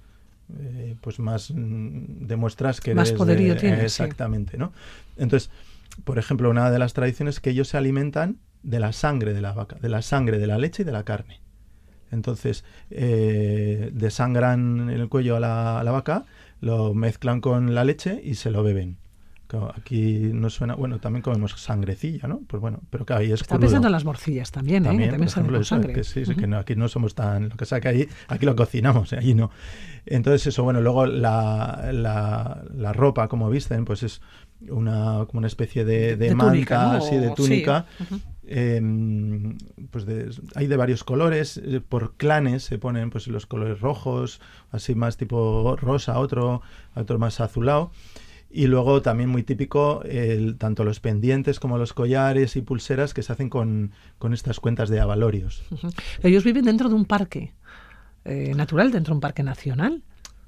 eh, 0.60 0.96
pues 1.02 1.20
más 1.20 1.52
mm, 1.52 2.26
demuestras 2.28 2.80
que 2.82 2.96
Más 2.96 3.10
eres 3.10 3.18
poderío 3.18 3.54
de- 3.54 3.60
tienes, 3.60 3.94
sí. 3.94 4.04
exactamente, 4.04 4.58
¿no? 4.58 4.72
Entonces, 5.18 5.50
por 6.04 6.18
ejemplo, 6.20 6.50
una 6.50 6.70
de 6.72 6.80
las 6.80 6.94
tradiciones 6.94 7.36
es 7.36 7.40
que 7.42 7.50
ellos 7.52 7.68
se 7.70 7.78
alimentan 7.78 8.38
de 8.64 8.80
la 8.80 8.92
sangre 8.94 9.34
de 9.34 9.42
la 9.42 9.54
vaca, 9.54 9.78
de 9.82 9.90
la 9.90 10.02
sangre, 10.02 10.38
de 10.40 10.48
la 10.48 10.58
leche 10.58 10.84
y 10.84 10.86
de 10.86 10.92
la 10.92 11.04
carne. 11.04 11.42
Entonces, 12.12 12.64
eh, 12.90 13.92
desangran 13.94 14.80
en 14.80 14.90
el 14.90 15.10
cuello 15.10 15.36
a 15.36 15.40
la, 15.40 15.80
a 15.80 15.84
la 15.84 15.92
vaca, 15.92 16.26
lo 16.62 16.94
mezclan 16.94 17.42
con 17.42 17.76
la 17.76 17.84
leche 17.84 18.22
y 18.24 18.36
se 18.36 18.50
lo 18.52 18.64
beben. 18.64 18.98
Claro, 19.48 19.72
aquí 19.78 20.30
no 20.34 20.50
suena, 20.50 20.76
bueno, 20.76 21.00
también 21.00 21.22
comemos 21.22 21.54
sangrecilla, 21.54 22.28
¿no? 22.28 22.42
Pues 22.48 22.60
bueno, 22.60 22.82
pero 22.90 23.06
claro, 23.06 23.22
ahí 23.22 23.32
es 23.32 23.42
Está 23.42 23.56
crudo. 23.56 23.62
pensando 23.62 23.88
en 23.88 23.92
las 23.94 24.04
morcillas 24.04 24.52
también, 24.52 24.84
¿eh? 24.84 24.88
También, 24.90 25.10
que 25.12 25.26
también 25.26 25.54
con 25.56 25.64
sangre. 25.64 25.94
que 25.94 26.04
sí, 26.04 26.24
que 26.36 26.48
no, 26.48 26.58
aquí 26.58 26.76
no 26.76 26.90
somos 26.90 27.16
tan... 27.16 27.48
Lo 27.50 27.56
que 27.56 27.66
sea 27.66 27.80
que 27.80 27.88
ahí, 27.88 28.10
aquí 28.28 28.46
lo 28.46 28.56
cocinamos, 28.58 29.14
¿eh? 29.14 29.18
allí 29.20 29.34
no. 29.34 29.50
Entonces 30.06 30.48
eso, 30.48 30.64
bueno, 30.64 30.82
luego 30.82 31.06
la, 31.06 31.90
la, 31.94 32.62
la 32.76 32.92
ropa, 32.94 33.30
como 33.30 33.50
visten, 33.50 33.86
pues 33.86 34.04
es 34.04 34.22
una, 34.70 35.24
como 35.28 35.38
una 35.40 35.48
especie 35.48 35.86
de, 35.86 36.18
de, 36.18 36.28
De 36.30 36.36
manta, 36.36 36.52
túnica, 36.52 36.82
¿no? 36.84 36.92
así, 36.98 37.16
de 37.16 37.32
túnica. 37.32 37.86
sí. 38.10 38.22
Eh, 38.50 38.82
pues 39.92 40.06
de- 40.06 40.30
hay 40.56 40.68
de 40.68 40.78
varios 40.78 41.04
colores, 41.04 41.58
eh, 41.58 41.82
por 41.88 42.16
clanes 42.16 42.64
se 42.64 42.78
ponen 42.78 43.10
pues 43.10 43.28
los 43.28 43.46
colores 43.46 43.82
rojos, 43.82 44.40
así 44.72 44.96
más 44.96 45.18
tipo 45.18 45.76
rosa, 45.80 46.18
otro, 46.20 46.62
otro 46.96 47.20
más 47.20 47.40
azulado. 47.42 47.92
Y 48.50 48.68
luego 48.68 49.02
también 49.02 49.30
muy 49.30 49.44
típico, 49.44 50.02
el, 50.04 50.58
tanto 50.58 50.84
los 50.84 51.00
pendientes 51.00 51.60
como 51.60 51.78
los 51.78 51.94
collares 51.94 52.56
y 52.56 52.62
pulseras 52.62 53.14
que 53.14 53.22
se 53.22 53.34
hacen 53.34 53.50
con, 53.50 53.92
con 54.18 54.34
estas 54.34 54.60
cuentas 54.60 54.90
de 54.90 55.00
avalorios. 55.00 55.64
Ellos 56.24 56.44
viven 56.44 56.66
dentro 56.66 56.88
de 56.88 56.96
un 56.96 57.06
parque 57.06 57.54
eh, 58.24 58.54
natural, 58.56 58.92
dentro 58.92 59.14
de 59.14 59.18
un 59.18 59.22
parque 59.22 59.44
nacional. 59.44 60.04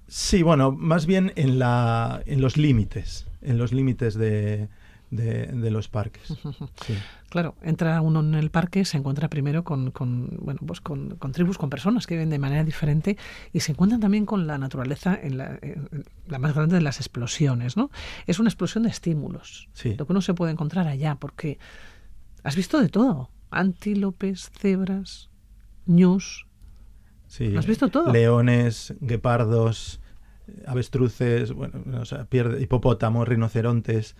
Sí, 0.07 0.41
bueno, 0.43 0.71
más 0.71 1.05
bien 1.05 1.33
en, 1.35 1.59
la, 1.59 2.23
en 2.25 2.41
los 2.41 2.57
límites, 2.57 3.27
en 3.41 3.57
los 3.57 3.73
límites 3.73 4.15
de, 4.15 4.69
de, 5.11 5.47
de 5.47 5.71
los 5.71 5.87
parques. 5.87 6.33
Sí. 6.85 6.93
Claro, 7.29 7.55
entra 7.61 8.01
uno 8.01 8.21
en 8.21 8.33
el 8.33 8.49
parque, 8.49 8.85
se 8.85 8.97
encuentra 8.97 9.29
primero 9.29 9.63
con, 9.63 9.91
con, 9.91 10.29
bueno, 10.39 10.59
pues 10.65 10.81
con, 10.81 11.11
con 11.17 11.31
tribus, 11.31 11.57
con 11.59 11.69
personas 11.69 12.07
que 12.07 12.15
viven 12.15 12.29
de 12.31 12.39
manera 12.39 12.63
diferente 12.63 13.17
y 13.53 13.59
se 13.59 13.71
encuentran 13.73 14.01
también 14.01 14.25
con 14.25 14.47
la 14.47 14.57
naturaleza 14.57 15.19
en 15.21 15.37
la, 15.37 15.59
en 15.61 16.05
la 16.27 16.39
más 16.39 16.55
grande 16.55 16.75
de 16.75 16.81
las 16.81 16.97
explosiones, 16.99 17.77
¿no? 17.77 17.91
Es 18.25 18.39
una 18.39 18.49
explosión 18.49 18.83
de 18.83 18.89
estímulos, 18.89 19.69
Sí. 19.73 19.95
lo 19.95 20.07
que 20.07 20.13
uno 20.13 20.21
se 20.21 20.33
puede 20.33 20.51
encontrar 20.51 20.87
allá, 20.87 21.15
porque 21.15 21.59
has 22.43 22.55
visto 22.55 22.81
de 22.81 22.89
todo, 22.89 23.29
antílopes, 23.51 24.49
cebras, 24.59 25.29
ñus, 25.85 26.45
Sí, 27.27 27.55
¿Has 27.55 27.67
visto 27.67 27.89
todo? 27.89 28.11
Leones, 28.11 28.95
guepardos, 29.01 30.01
avestruces, 30.65 31.51
bueno, 31.53 31.79
o 32.01 32.05
sea, 32.05 32.25
pierde, 32.25 32.59
hipopótamos, 32.59 33.27
rinocerontes. 33.27 34.15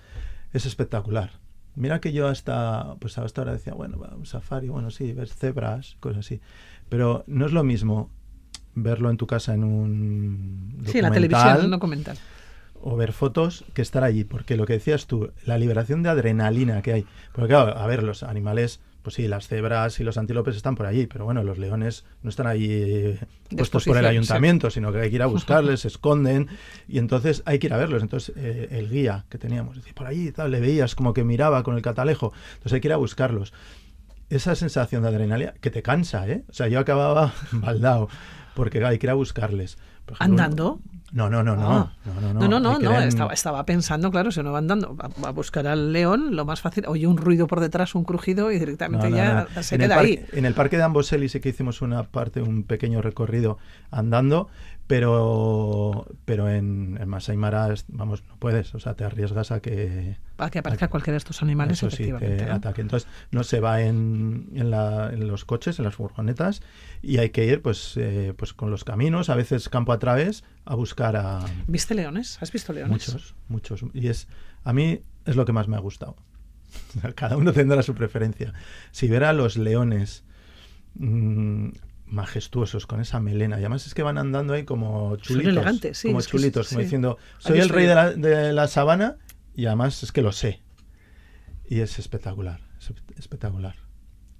Es 0.54 0.66
espectacular. 0.66 1.32
Mira 1.76 2.02
que 2.02 2.12
yo 2.12 2.28
hasta, 2.28 2.96
pues 3.00 3.18
hasta 3.18 3.42
ahora 3.42 3.54
decía, 3.54 3.74
bueno, 3.74 3.98
un 4.18 4.26
safari, 4.26 4.70
bueno, 4.70 4.90
sí, 4.92 5.14
ves 5.14 5.36
cebras, 5.36 5.98
cosas 6.00 6.26
así. 6.26 6.42
Pero 6.90 7.24
no 7.28 7.46
es 7.46 7.54
lo 7.54 7.64
mismo 7.64 8.10
verlo 8.76 9.10
en 9.10 9.18
tu 9.18 9.28
casa 9.28 9.54
en 9.54 9.64
un 9.64 10.84
sí, 10.86 10.98
en 10.98 11.04
la 11.04 11.10
documental 11.10 11.14
televisión, 11.14 11.70
no 11.70 11.78
documental. 11.78 12.18
o 12.82 12.96
ver 12.96 13.14
fotos 13.14 13.66
que 13.74 13.82
estar 13.82 14.04
allí, 14.04 14.24
porque 14.24 14.58
lo 14.58 14.66
que 14.66 14.74
decías 14.74 15.06
tú, 15.06 15.32
la 15.46 15.58
liberación 15.58 16.04
de 16.04 16.10
adrenalina 16.10 16.82
que 16.82 16.94
hay, 16.94 17.06
porque 17.34 17.50
claro, 17.50 17.78
a 17.78 17.88
ver, 17.88 18.04
los 18.04 18.24
animales, 18.24 18.80
pues 19.02 19.16
sí, 19.16 19.28
las 19.28 19.48
cebras 19.48 20.00
y 20.00 20.04
los 20.04 20.18
antílopes 20.18 20.56
están 20.56 20.76
por 20.76 20.86
allí, 20.86 21.08
pero 21.08 21.26
bueno, 21.26 21.44
los 21.44 21.58
leones 21.58 22.06
no 22.22 22.30
están 22.30 22.48
ahí 22.48 22.68
eh, 22.70 23.20
puestos 23.56 23.86
por 23.86 23.98
el 23.98 24.04
sí. 24.04 24.10
ayuntamiento, 24.10 24.70
sino 24.70 24.92
que 24.92 25.00
hay 25.00 25.10
que 25.10 25.16
ir 25.16 25.22
a 25.22 25.26
buscarles, 25.28 25.82
se 25.82 25.88
esconden, 25.88 26.48
y 26.88 26.98
entonces 26.98 27.42
hay 27.46 27.60
que 27.60 27.68
ir 27.68 27.74
a 27.74 27.78
verlos. 27.78 28.02
Entonces, 28.02 28.36
eh, 28.38 28.68
el 28.72 28.90
guía 28.90 29.26
que 29.30 29.38
teníamos, 29.38 29.78
decía, 29.78 29.94
por 29.96 30.08
allí 30.08 30.32
tal, 30.32 30.52
le 30.52 30.60
veías 30.60 30.96
como 30.96 31.14
que 31.14 31.24
miraba 31.24 31.64
con 31.64 31.76
el 31.76 31.82
catalejo, 31.82 32.34
entonces 32.54 32.74
hay 32.74 32.82
que 32.82 32.88
ir 32.90 32.94
a 32.94 32.98
buscarlos. 32.98 33.54
Esa 34.30 34.56
sensación 34.56 35.02
de 35.04 35.10
adrenalina 35.10 35.54
que 35.60 35.72
te 35.72 35.82
cansa, 35.82 36.28
¿eh? 36.28 36.44
O 36.50 36.54
sea, 36.54 36.68
yo 36.68 36.80
acababa 36.80 37.34
baldado, 37.52 38.10
porque 38.54 38.84
hay 38.84 39.00
que 39.00 39.08
ir 39.08 39.12
a 39.12 39.16
buscarles. 39.16 39.78
Ejemplo, 40.12 40.26
¿Andando? 40.26 40.80
No, 41.12 41.30
no, 41.30 41.44
no, 41.44 41.56
no. 41.56 41.70
Ah. 41.72 41.94
No, 42.06 42.34
no, 42.34 42.48
No, 42.48 42.60
no, 42.60 42.80
no, 42.80 43.00
estaba, 43.00 43.34
estaba 43.34 43.66
pensando, 43.66 44.12
claro, 44.12 44.32
si 44.32 44.40
uno 44.40 44.52
va 44.52 44.60
andando, 44.60 44.96
va, 44.96 45.10
va 45.24 45.30
a 45.30 45.32
buscar 45.32 45.68
al 45.68 45.92
león, 45.92 46.36
lo 46.36 46.46
más 46.46 46.62
fácil, 46.62 46.86
oye 46.88 47.08
un 47.08 47.18
ruido 47.18 47.48
por 47.48 47.60
detrás, 47.60 47.96
un 47.96 48.04
crujido 48.04 48.52
y 48.52 48.60
directamente 48.60 49.10
No, 49.10 49.16
no, 49.18 49.48
ya 49.56 49.64
se 49.64 49.76
en, 49.76 49.82
queda 49.82 49.96
parque, 49.96 50.26
ahí. 50.32 50.40
en 50.40 50.46
el 50.46 50.54
parque 50.54 50.78
de 50.78 50.84
Amboseli 50.84 51.30
sí 51.30 51.40
que 51.40 51.50
hicimos 51.50 51.82
una 51.82 52.04
parte, 52.04 52.42
un 52.42 52.64
pequeño 52.64 53.02
recorrido 53.02 53.58
andando, 53.92 54.50
pero 54.90 56.08
pero 56.26 56.50
en, 56.50 56.98
en 57.00 57.08
Masai 57.08 57.38
Mara, 57.38 57.72
vamos, 57.90 58.24
no 58.28 58.36
puedes, 58.38 58.74
o 58.74 58.80
sea, 58.80 58.96
te 58.96 59.04
arriesgas 59.04 59.52
a 59.52 59.60
que 59.62 60.18
Para 60.36 60.50
que 60.50 60.58
aparezca 60.58 60.88
cualquiera 60.88 61.14
de 61.14 61.20
estos 61.20 61.44
animales, 61.44 61.78
eso 61.78 61.92
sí, 61.96 62.12
te 62.18 62.46
¿no? 62.48 62.54
ataque. 62.56 62.82
Entonces, 62.82 63.08
no 63.30 63.44
se 63.44 63.60
va 63.60 63.82
en, 63.84 64.50
en, 64.56 64.72
la- 64.72 65.12
en 65.14 65.28
los 65.28 65.46
coches, 65.46 65.78
en 65.78 65.86
las 65.86 65.94
furgonetas, 65.94 66.62
y 67.04 67.20
hay 67.20 67.30
que 67.30 67.46
ir 67.46 67.62
pues, 67.62 67.94
eh, 67.98 68.34
pues 68.36 68.54
con 68.54 68.72
los 68.72 68.84
caminos, 68.84 69.30
a 69.30 69.36
veces 69.36 69.70
campo 69.70 69.94
a 69.94 70.00
través, 70.00 70.44
a 70.66 70.74
buscar 70.74 71.16
a 71.18 71.46
¿Viste 71.68 71.94
leones? 71.94 72.42
¿Has 72.42 72.52
visto 72.52 72.74
leones? 72.74 72.92
muchos, 73.14 73.36
muchos. 73.48 73.86
Y 73.94 74.08
es 74.08 74.28
a 74.64 74.74
mí 74.74 75.02
es 75.26 75.36
lo 75.36 75.46
que 75.46 75.54
más 75.54 75.68
me 75.68 75.76
ha 75.76 75.80
gustado. 75.80 76.16
Cada 77.16 77.38
uno 77.38 77.54
tendrá 77.54 77.84
su 77.84 77.94
preferencia. 77.94 78.54
Si 78.92 79.08
ver 79.08 79.24
a 79.24 79.34
los 79.34 79.56
leones 79.56 80.24
mm, 80.96 81.70
majestuosos 82.10 82.86
con 82.88 83.00
esa 83.00 83.20
melena, 83.20 83.58
y 83.58 83.60
además 83.60 83.86
es 83.88 83.94
que 83.94 84.04
van 84.04 84.18
andando 84.18 84.54
ahí 84.54 84.64
como 84.66 85.16
chulitos, 85.18 85.54
elegantes, 85.54 85.98
sí, 85.98 86.08
como 86.10 86.20
que 86.20 86.26
chulitos, 86.26 86.68
como 86.70 86.80
sí. 86.80 86.84
diciendo, 86.84 87.18
soy 87.38 87.60
el 87.60 87.70
rey 87.70 87.86
yo". 87.86 87.90
de 87.90 87.96
la, 87.96 88.12
de 88.12 88.54
la 88.54 88.68
sabana 88.68 89.18
y 89.56 89.66
además 89.68 90.04
es 90.04 90.12
que 90.12 90.22
lo 90.22 90.32
sé. 90.32 90.62
Y 91.68 91.82
es 91.82 92.00
espectacular, 92.00 92.62
es 92.80 92.92
espectacular. 93.18 93.76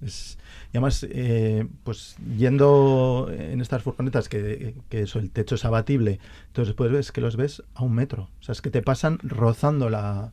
Es- 0.00 0.38
y 0.72 0.76
además, 0.78 1.06
eh, 1.08 1.66
pues 1.84 2.16
yendo 2.36 3.28
en 3.30 3.60
estas 3.60 3.82
furgonetas, 3.82 4.28
que, 4.28 4.74
que 4.88 5.02
eso, 5.02 5.18
el 5.18 5.30
techo 5.30 5.56
es 5.56 5.64
abatible, 5.64 6.20
entonces 6.46 6.74
pues 6.74 6.90
ves 6.90 7.12
que 7.12 7.20
los 7.20 7.36
ves 7.36 7.62
a 7.74 7.82
un 7.84 7.94
metro. 7.94 8.30
O 8.40 8.42
sea, 8.42 8.52
es 8.52 8.62
que 8.62 8.70
te 8.70 8.82
pasan 8.82 9.18
rozando 9.22 9.90
la... 9.90 10.32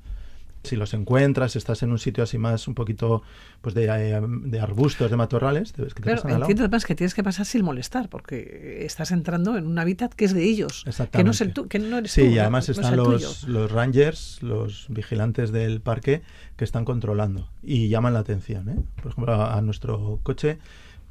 Si 0.67 0.75
los 0.75 0.93
encuentras, 0.93 1.55
estás 1.55 1.81
en 1.83 1.91
un 1.91 2.00
sitio 2.00 2.24
así 2.24 2.38
más 2.38 2.67
un 2.67 2.75
poquito 2.75 3.24
pues 3.62 3.74
de, 3.75 3.86
eh, 3.86 4.21
de 4.45 4.59
arbustos, 4.59 5.09
de 5.09 5.17
matorrales, 5.17 5.74
te 5.74 5.81
ves 5.81 5.93
que 5.93 6.01
te 6.01 6.03
Claro, 6.03 6.21
pasan 6.24 6.39
entiendo 6.41 6.63
además 6.63 6.86
que 6.86 6.93
tienes 6.95 7.13
que 7.13 7.24
pasar 7.24 7.45
sin 7.45 7.63
molestar, 7.65 8.09
porque 8.09 8.86
estás 8.86 9.12
entrando 9.12 9.57
en 9.57 9.65
un 9.67 9.79
hábitat 9.79 10.13
que 10.13 10.25
es 10.25 10.33
de 10.33 10.43
ellos, 10.43 10.83
que 11.12 11.24
no 11.24 11.31
es 11.31 11.41
el 11.41 11.47
Exactamente. 11.50 11.51
tu, 11.53 11.67
que 11.67 11.79
no 11.79 11.97
eres 11.97 12.12
Sí, 12.12 12.21
tú, 12.21 12.27
y 12.27 12.36
no- 12.36 12.41
además 12.41 12.67
no 12.67 12.71
es 12.74 12.77
están 12.77 12.95
los, 12.97 13.43
los 13.47 13.71
rangers, 13.71 14.43
los 14.43 14.86
vigilantes 14.89 15.51
del 15.51 15.81
parque, 15.81 16.21
que 16.55 16.63
están 16.63 16.86
controlando 16.86 17.50
y 17.63 17.89
llaman 17.89 18.13
la 18.13 18.19
atención. 18.19 18.69
¿eh? 18.69 18.75
Por 19.01 19.12
ejemplo, 19.12 19.33
a, 19.33 19.57
a 19.57 19.62
nuestro 19.62 20.19
coche 20.24 20.57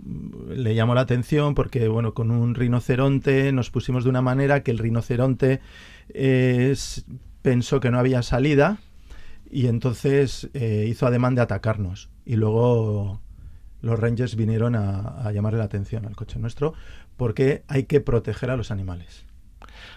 mm, 0.02 0.52
le 0.52 0.74
llamó 0.74 0.94
la 0.94 1.02
atención 1.02 1.54
porque, 1.54 1.88
bueno, 1.88 2.14
con 2.14 2.30
un 2.30 2.54
rinoceronte 2.54 3.52
nos 3.52 3.70
pusimos 3.70 4.04
de 4.04 4.10
una 4.10 4.22
manera 4.22 4.62
que 4.62 4.70
el 4.70 4.78
rinoceronte 4.78 5.60
eh, 6.10 6.74
pensó 7.42 7.80
que 7.80 7.90
no 7.90 7.98
había 7.98 8.22
salida 8.22 8.78
y 9.56 9.68
entonces 9.68 10.50
eh, 10.52 10.84
hizo 10.86 11.06
ademán 11.06 11.34
de 11.34 11.40
atacarnos. 11.40 12.10
Y 12.26 12.36
luego 12.36 13.22
los 13.80 13.98
rangers 13.98 14.36
vinieron 14.36 14.76
a, 14.76 15.26
a 15.26 15.32
llamarle 15.32 15.60
la 15.60 15.64
atención 15.64 16.04
al 16.04 16.14
coche 16.14 16.38
nuestro 16.38 16.74
porque 17.16 17.64
hay 17.66 17.84
que 17.84 18.02
proteger 18.02 18.50
a 18.50 18.58
los 18.58 18.70
animales. 18.70 19.24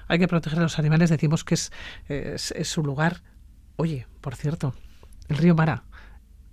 Hay 0.08 0.18
que 0.18 0.30
proteger 0.30 0.60
a 0.60 0.62
los 0.62 0.80
animales, 0.80 1.10
decimos 1.10 1.44
que 1.44 1.56
es, 1.56 1.74
es, 2.08 2.52
es 2.52 2.70
su 2.70 2.84
lugar. 2.84 3.22
Oye, 3.76 4.08
por 4.22 4.38
cierto, 4.38 4.74
el 5.28 5.36
río 5.36 5.56
Mara. 5.56 5.84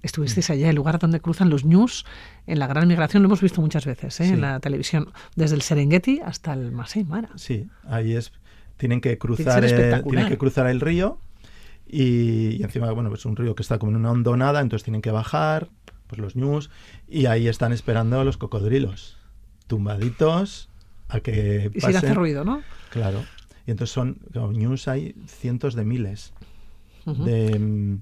Estuvisteis 0.02 0.50
allá, 0.50 0.68
el 0.68 0.74
lugar 0.74 0.98
donde 0.98 1.20
cruzan 1.20 1.48
los 1.48 1.64
ñus 1.64 2.06
en 2.48 2.58
la 2.58 2.66
gran 2.66 2.88
migración, 2.88 3.22
lo 3.22 3.28
hemos 3.28 3.40
visto 3.40 3.60
muchas 3.60 3.86
veces 3.86 4.18
¿eh? 4.18 4.26
Sí. 4.26 4.32
en 4.32 4.40
la 4.40 4.58
televisión, 4.58 5.12
desde 5.36 5.54
el 5.54 5.62
Serengeti 5.62 6.20
hasta 6.24 6.54
el 6.54 6.72
Masai 6.72 7.04
Mara. 7.04 7.30
Sí, 7.36 7.68
ahí 7.84 8.14
es. 8.14 8.32
Tienen 8.76 9.00
que 9.00 9.16
cruzar, 9.16 9.64
el, 9.64 10.02
tienen 10.02 10.28
que 10.28 10.38
cruzar 10.38 10.66
el 10.66 10.80
río 10.80 11.20
y, 11.86 12.56
y 12.56 12.62
encima, 12.62 12.90
bueno, 12.92 13.10
pues 13.10 13.24
un 13.26 13.36
río 13.36 13.54
que 13.54 13.62
está 13.62 13.78
como 13.78 13.92
en 13.92 13.96
una 13.96 14.10
hondonada, 14.10 14.60
entonces 14.60 14.84
tienen 14.84 15.02
que 15.02 15.10
bajar, 15.10 15.68
pues 16.06 16.20
los 16.20 16.36
ñus, 16.36 16.70
y 17.08 17.26
ahí 17.26 17.48
están 17.48 17.72
esperando 17.72 18.20
a 18.20 18.24
los 18.24 18.36
cocodrilos, 18.36 19.16
tumbaditos, 19.66 20.68
a 21.08 21.20
que 21.20 21.70
Y 21.74 21.80
sin 21.80 21.90
hacer 21.90 22.02
pasen. 22.10 22.14
ruido, 22.16 22.44
¿no? 22.44 22.62
Claro. 22.90 23.22
Y 23.66 23.70
entonces 23.72 23.92
son, 23.92 24.14
claro, 24.32 24.52
ñus 24.52 24.88
hay 24.88 25.14
cientos 25.26 25.74
de 25.74 25.84
miles 25.84 26.32
Ujú. 27.06 27.24
de, 27.24 27.58
mm, 27.58 27.98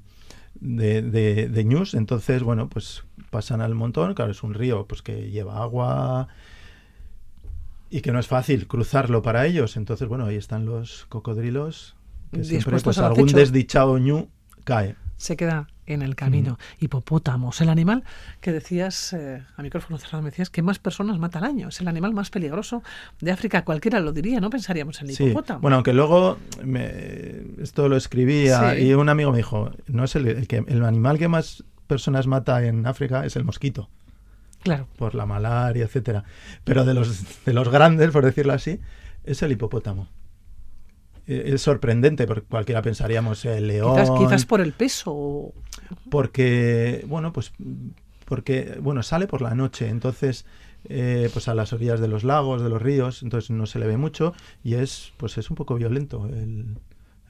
de, 0.61 1.03
de, 1.03 1.49
de 1.49 1.65
ñus, 1.65 1.95
entonces, 1.95 2.43
bueno, 2.43 2.69
pues 2.69 3.05
pasan 3.31 3.61
al 3.61 3.75
montón, 3.75 4.15
claro, 4.15 4.31
es 4.31 4.43
un 4.43 4.55
río 4.55 4.87
pues 4.87 5.03
que 5.03 5.31
lleva 5.31 5.63
agua 5.63 6.29
y 7.91 8.01
que 8.01 8.13
no 8.13 8.19
es 8.19 8.27
fácil 8.27 8.67
cruzarlo 8.67 9.23
para 9.23 9.47
ellos, 9.47 9.77
entonces, 9.77 10.09
bueno, 10.09 10.27
ahí 10.27 10.37
están 10.37 10.65
los 10.67 11.07
cocodrilos, 11.09 11.97
que 12.35 12.45
siempre 12.45 12.79
pues 12.81 12.99
al 12.99 13.05
algún 13.07 13.25
acecho. 13.25 13.37
desdichado 13.39 13.99
ñu 13.99 14.29
cae. 14.65 14.97
Se 15.17 15.37
queda 15.37 15.69
en 15.87 16.03
el 16.03 16.17
camino. 16.17 16.59
Hipopótamos, 16.81 17.61
el 17.61 17.69
animal 17.69 18.05
que 18.41 18.53
decías, 18.53 19.13
eh, 19.13 19.43
a 19.57 19.63
micrófono 19.63 19.99
cerrado 19.99 20.23
me 20.23 20.31
decías, 20.31 20.51
que 20.51 20.63
más 20.63 20.79
personas 20.79 21.19
mata 21.19 21.39
al 21.39 21.45
año. 21.45 21.69
Es 21.69 21.81
el 21.81 21.89
animal 21.89 22.13
más 22.15 22.31
peligroso 22.31 22.83
de 23.21 23.31
África. 23.31 23.65
Cualquiera 23.65 24.01
lo 24.01 24.13
diría, 24.13 24.41
no 24.41 24.51
pensaríamos 24.51 25.01
en 25.03 25.11
el 25.11 25.17
Sí, 25.17 25.25
hipopótamo. 25.25 25.61
bueno, 25.61 25.77
aunque 25.77 25.93
luego 25.93 26.39
me- 26.65 27.43
esto 27.63 27.89
lo 27.89 27.97
escribía 27.97 28.75
Sí. 28.75 28.83
y 28.83 28.95
un 28.95 29.09
amigo 29.09 29.31
me 29.31 29.37
dijo, 29.39 29.71
no 29.87 30.05
es 30.05 30.17
el, 30.17 30.27
el 30.27 30.49
que 30.49 30.65
el 30.67 30.85
animal 30.85 31.19
que 31.19 31.29
más 31.29 31.65
personas 31.87 32.27
mata 32.27 32.65
en 32.65 32.87
África 32.87 33.25
es 33.27 33.37
el 33.37 33.45
mosquito, 33.45 33.89
Claro. 34.63 34.89
por 34.97 35.15
la 35.15 35.27
malaria, 35.27 35.85
etcétera. 35.85 36.25
Pero 36.65 36.85
de 36.87 36.95
los 36.95 37.45
de 37.45 37.53
los 37.53 37.69
grandes, 37.69 38.11
por 38.11 38.25
decirlo 38.25 38.55
así, 38.55 38.81
es 39.25 39.43
el 39.43 39.53
hipopótamo. 39.53 40.09
Eh, 41.27 41.53
Es 41.55 41.63
sorprendente 41.63 42.27
porque 42.27 42.47
cualquiera 42.47 42.83
pensaríamos 42.83 43.45
el 43.45 43.67
león, 43.69 43.95
Quizás, 43.95 44.11
quizás 44.19 44.47
por 44.47 44.61
el 44.61 44.73
peso. 44.73 45.53
porque 46.11 47.05
bueno, 47.09 47.33
pues 47.33 47.53
porque 48.25 48.79
bueno 48.81 49.03
sale 49.03 49.27
por 49.27 49.43
la 49.43 49.55
noche, 49.55 49.89
entonces 49.89 50.47
eh, 50.89 51.31
pues 51.33 51.49
a 51.49 51.55
las 51.55 51.73
orillas 51.73 52.01
de 52.01 52.09
los 52.09 52.25
lagos, 52.25 52.63
de 52.63 52.69
los 52.69 52.81
ríos, 52.81 53.23
entonces 53.23 53.51
no 53.51 53.67
se 53.67 53.79
le 53.79 53.87
ve 53.87 53.97
mucho 53.97 54.33
y 54.63 54.75
es 54.75 55.13
pues 55.17 55.39
es 55.39 55.51
un 55.51 55.57
poco 55.57 55.75
violento 55.77 56.27
el, 56.27 56.77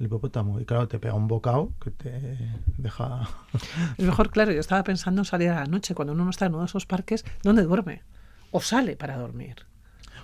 el 0.00 0.06
hipopótamo 0.06 0.60
y 0.60 0.64
claro 0.64 0.88
te 0.88 0.98
pega 0.98 1.14
un 1.14 1.28
bocado 1.28 1.70
que 1.82 1.90
te 1.90 2.38
deja 2.78 3.28
Es 3.98 4.04
mejor, 4.04 4.30
claro, 4.30 4.52
yo 4.52 4.60
estaba 4.60 4.82
pensando 4.84 5.20
en 5.22 5.24
salir 5.24 5.50
a 5.50 5.60
la 5.60 5.66
noche, 5.66 5.94
cuando 5.94 6.12
uno 6.14 6.24
no 6.24 6.30
está 6.30 6.46
en 6.46 6.52
uno 6.52 6.62
de 6.62 6.66
esos 6.66 6.86
parques, 6.86 7.24
¿dónde 7.42 7.62
duerme? 7.62 8.02
O 8.50 8.60
sale 8.60 8.96
para 8.96 9.16
dormir. 9.16 9.56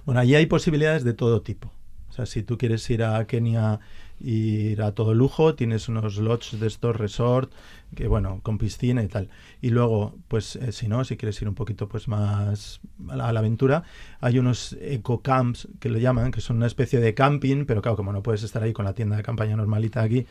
bueno 0.04 0.20
allí 0.20 0.34
hay 0.34 0.46
posibilidades 0.46 1.02
de 1.04 1.14
todo 1.14 1.42
tipo. 1.42 1.72
O 2.10 2.12
sea, 2.12 2.26
si 2.26 2.42
tú 2.42 2.58
quieres 2.58 2.88
ir 2.90 3.02
a 3.02 3.24
Kenia 3.26 3.80
y 4.20 4.72
ir 4.72 4.82
a 4.82 4.92
todo 4.92 5.14
lujo, 5.14 5.54
tienes 5.54 5.88
unos 5.88 6.18
lodges 6.18 6.60
de 6.60 6.66
estos 6.66 6.94
resort 6.96 7.52
que 7.94 8.06
bueno, 8.06 8.40
con 8.42 8.58
piscina 8.58 9.02
y 9.02 9.08
tal. 9.08 9.30
Y 9.60 9.70
luego, 9.70 10.14
pues 10.28 10.56
eh, 10.56 10.72
si 10.72 10.88
no, 10.88 11.04
si 11.04 11.16
quieres 11.16 11.40
ir 11.40 11.48
un 11.48 11.54
poquito 11.54 11.88
pues 11.88 12.06
más 12.06 12.80
a 13.08 13.16
la, 13.16 13.28
a 13.28 13.32
la 13.32 13.40
aventura, 13.40 13.84
hay 14.20 14.38
unos 14.38 14.76
eco 14.80 15.22
camps 15.22 15.68
que 15.80 15.88
lo 15.88 15.98
llaman, 15.98 16.30
que 16.30 16.40
son 16.40 16.56
una 16.56 16.66
especie 16.66 17.00
de 17.00 17.14
camping, 17.14 17.64
pero 17.64 17.82
claro, 17.82 17.96
como 17.96 18.12
no 18.12 18.22
puedes 18.22 18.42
estar 18.42 18.62
ahí 18.62 18.72
con 18.72 18.84
la 18.84 18.94
tienda 18.94 19.16
de 19.16 19.22
campaña 19.22 19.56
normalita 19.56 20.02
aquí, 20.02 20.26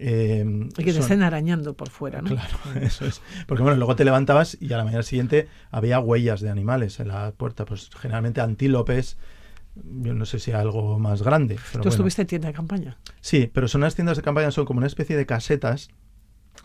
eh, 0.00 0.44
Y 0.76 0.84
que 0.84 0.92
te 0.92 1.00
estén 1.00 1.22
arañando 1.22 1.74
por 1.74 1.90
fuera, 1.90 2.22
¿no? 2.22 2.30
Claro, 2.30 2.56
eso 2.80 3.04
es. 3.04 3.20
Porque 3.46 3.62
bueno, 3.62 3.76
luego 3.76 3.96
te 3.96 4.04
levantabas 4.04 4.56
y 4.60 4.72
a 4.72 4.76
la 4.76 4.84
mañana 4.84 5.02
siguiente 5.02 5.48
había 5.70 5.98
huellas 5.98 6.40
de 6.40 6.50
animales 6.50 7.00
en 7.00 7.08
la 7.08 7.32
puerta, 7.32 7.64
pues 7.64 7.90
generalmente 7.98 8.40
antílopes, 8.40 9.16
yo 9.84 10.14
no 10.14 10.26
sé 10.26 10.38
si 10.38 10.52
algo 10.52 10.98
más 10.98 11.22
grande. 11.22 11.54
Pero 11.56 11.66
Tú 11.72 11.78
bueno. 11.78 11.90
estuviste 11.90 12.22
en 12.22 12.28
tienda 12.28 12.48
de 12.48 12.54
campaña. 12.54 12.98
Sí, 13.20 13.50
pero 13.52 13.68
son 13.68 13.82
unas 13.82 13.94
tiendas 13.94 14.16
de 14.16 14.22
campaña, 14.22 14.50
son 14.50 14.64
como 14.64 14.78
una 14.78 14.86
especie 14.86 15.16
de 15.16 15.26
casetas 15.26 15.88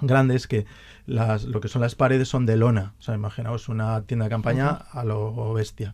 grandes 0.01 0.47
que 0.47 0.65
las, 1.05 1.43
lo 1.43 1.59
que 1.61 1.67
son 1.67 1.81
las 1.81 1.95
paredes 1.95 2.27
son 2.27 2.45
de 2.45 2.57
lona. 2.57 2.93
O 2.99 3.01
sea, 3.01 3.15
imaginaos 3.15 3.69
una 3.69 4.01
tienda 4.03 4.25
de 4.25 4.29
campaña 4.29 4.69
a 4.69 5.03
lo 5.03 5.53
bestia. 5.53 5.93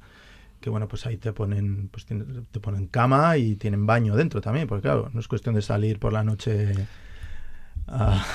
Que 0.59 0.69
bueno, 0.69 0.87
pues 0.89 1.05
ahí 1.05 1.17
te 1.17 1.31
ponen, 1.31 1.87
pues 1.89 2.05
te 2.05 2.59
ponen 2.59 2.87
cama 2.87 3.37
y 3.37 3.55
tienen 3.55 3.85
baño 3.85 4.15
dentro 4.15 4.41
también, 4.41 4.67
porque 4.67 4.81
claro, 4.83 5.09
no 5.13 5.19
es 5.19 5.27
cuestión 5.29 5.55
de 5.55 5.61
salir 5.61 5.99
por 5.99 6.11
la 6.11 6.23
noche 6.25 6.87
a, 7.87 8.25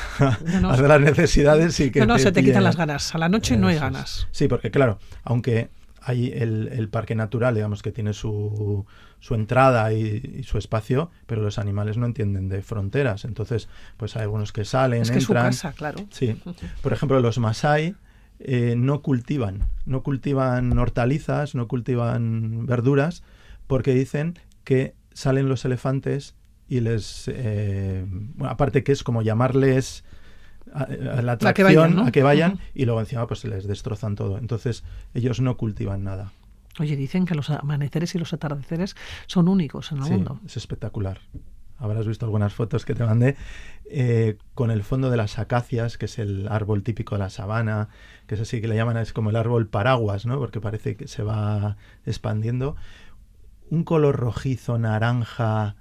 No, 0.44 0.60
no. 0.60 0.68
a 0.70 0.72
hacer 0.72 0.88
las 0.88 1.00
necesidades 1.00 1.78
y 1.80 1.90
que 1.90 2.00
no, 2.00 2.06
no, 2.06 2.18
se 2.18 2.32
te 2.32 2.42
quitan 2.42 2.64
las 2.64 2.76
ganas. 2.76 3.14
A 3.14 3.18
la 3.18 3.28
noche 3.28 3.56
no 3.56 3.68
hay 3.68 3.78
ganas. 3.78 4.26
Sí, 4.30 4.48
porque 4.48 4.70
claro, 4.70 4.98
aunque 5.22 5.68
hay 6.04 6.28
el, 6.34 6.68
el 6.73 6.88
parque 6.88 7.14
natural, 7.14 7.54
digamos 7.54 7.82
que 7.82 7.92
tiene 7.92 8.12
su, 8.12 8.84
su 9.20 9.34
entrada 9.34 9.92
y, 9.92 10.37
y 10.40 10.42
su 10.44 10.58
espacio, 10.58 11.11
pero 11.26 11.42
los 11.42 11.58
animales 11.58 11.96
no 11.96 12.06
entienden 12.06 12.49
de 12.49 12.62
fronteras. 12.62 13.25
Entonces, 13.25 13.68
pues 13.96 14.16
hay 14.16 14.23
algunos 14.23 14.52
que 14.52 14.64
salen, 14.64 15.02
Es 15.02 15.10
que 15.10 15.19
es 15.19 15.25
su 15.25 15.32
entran. 15.32 15.47
casa, 15.50 15.73
claro. 15.73 15.99
Sí. 16.10 16.40
Por 16.82 16.93
ejemplo, 16.93 17.21
los 17.21 17.38
Masai 17.38 17.95
eh, 18.40 18.75
no 18.76 19.00
cultivan, 19.02 19.60
no 19.86 20.02
cultivan 20.02 20.76
hortalizas, 20.78 21.54
no 21.54 21.69
cultivan 21.69 22.67
verduras, 22.67 23.23
porque 23.67 23.95
dicen 23.95 24.38
que 24.64 24.95
salen 25.12 25.49
los 25.49 25.64
elefantes 25.64 26.34
y 26.69 26.80
les, 26.80 27.25
eh, 27.32 28.04
bueno, 28.08 28.50
aparte 28.50 28.82
que 28.82 28.93
es 28.93 29.02
como 29.04 29.23
llamarles 29.23 30.04
a, 30.75 30.82
a 30.82 31.23
la 31.23 31.39
que 31.39 31.47
atracción, 31.47 31.67
vayan, 31.67 31.97
¿no? 31.97 32.06
a 32.06 32.10
que 32.10 32.23
vayan, 32.23 32.58
y 32.75 32.84
luego 32.84 33.00
encima 33.00 33.26
pues 33.26 33.41
se 33.41 33.49
les 33.49 33.67
destrozan 33.67 34.15
todo. 34.17 34.37
Entonces 34.39 34.84
ellos 35.15 35.41
no 35.41 35.56
cultivan 35.56 36.04
nada. 36.04 36.32
Oye, 36.80 36.97
dicen 36.97 37.25
que 37.25 37.34
los 37.37 37.50
amaneceres 37.50 38.15
y 38.17 38.19
los 38.19 38.32
atardeceres 38.32 38.97
son 39.26 39.49
únicos 39.49 39.93
en 39.93 39.99
el 39.99 40.04
Sí, 40.04 40.10
mundo. 40.13 40.41
es 40.45 40.56
espectacular. 40.56 41.21
Habrás 41.78 42.06
visto 42.06 42.25
algunas 42.26 42.52
fotos 42.54 42.84
que 42.84 42.95
te 42.95 43.04
mandé 43.04 43.37
eh, 43.91 44.39
con 44.54 44.71
el 44.71 44.82
fondo 44.84 45.10
de 45.10 45.17
las 45.17 45.39
acacias, 45.39 45.99
que 45.99 46.06
es 46.06 46.19
el 46.19 46.49
árbol 46.49 46.82
típico 46.82 47.15
de 47.17 47.21
la 47.21 47.30
sabana, 47.30 47.89
que 48.26 48.34
es 48.37 48.41
así 48.41 48.60
que 48.60 48.69
le 48.69 48.76
llaman, 48.76 48.97
es 48.97 49.13
como 49.13 49.30
el 49.30 49.37
árbol 49.37 49.67
paraguas, 49.69 50.25
¿no? 50.26 50.39
Porque 50.39 50.60
parece 50.60 50.97
que 50.97 51.06
se 51.08 51.23
va 51.23 51.76
expandiendo. 52.06 52.76
Un 53.71 53.82
color 53.84 54.17
rojizo, 54.17 54.78
naranja, 54.78 55.76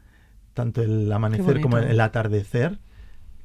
tanto 0.53 0.82
el 0.82 1.12
amanecer 1.12 1.62
como 1.62 1.77
el 1.77 1.99
atardecer, 2.01 2.79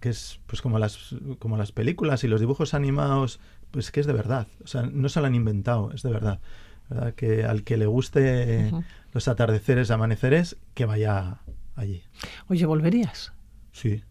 que 0.01 0.09
es 0.11 0.41
pues 0.47 0.63
como 0.63 0.79
las, 0.79 1.15
como 1.39 1.57
las 1.57 1.73
películas 1.73 2.25
y 2.25 2.29
los 2.29 2.41
dibujos 2.41 2.75
animados, 2.75 3.41
pues 3.71 3.91
que 3.91 4.01
es 4.01 4.07
de 4.07 4.13
verdad. 4.13 4.47
O 4.63 4.67
sea, 4.67 4.83
no 4.83 5.09
se 5.09 5.21
lo 5.21 5.27
han 5.27 5.35
inventado, 5.35 5.91
es 5.93 6.03
de 6.03 6.11
verdad. 6.11 6.41
¿Verdad? 6.89 7.15
Que 7.15 7.45
al 7.45 7.65
que 7.65 7.77
le 7.77 7.85
guste 7.87 8.71
los 9.13 9.29
atardeceres, 9.29 9.91
amaneceres, 9.91 10.57
que 10.75 10.87
vaya 10.87 11.39
allí. 11.77 12.03
Oye, 12.49 12.65
¿volverías? 12.65 13.33
Sí. 13.73 14.03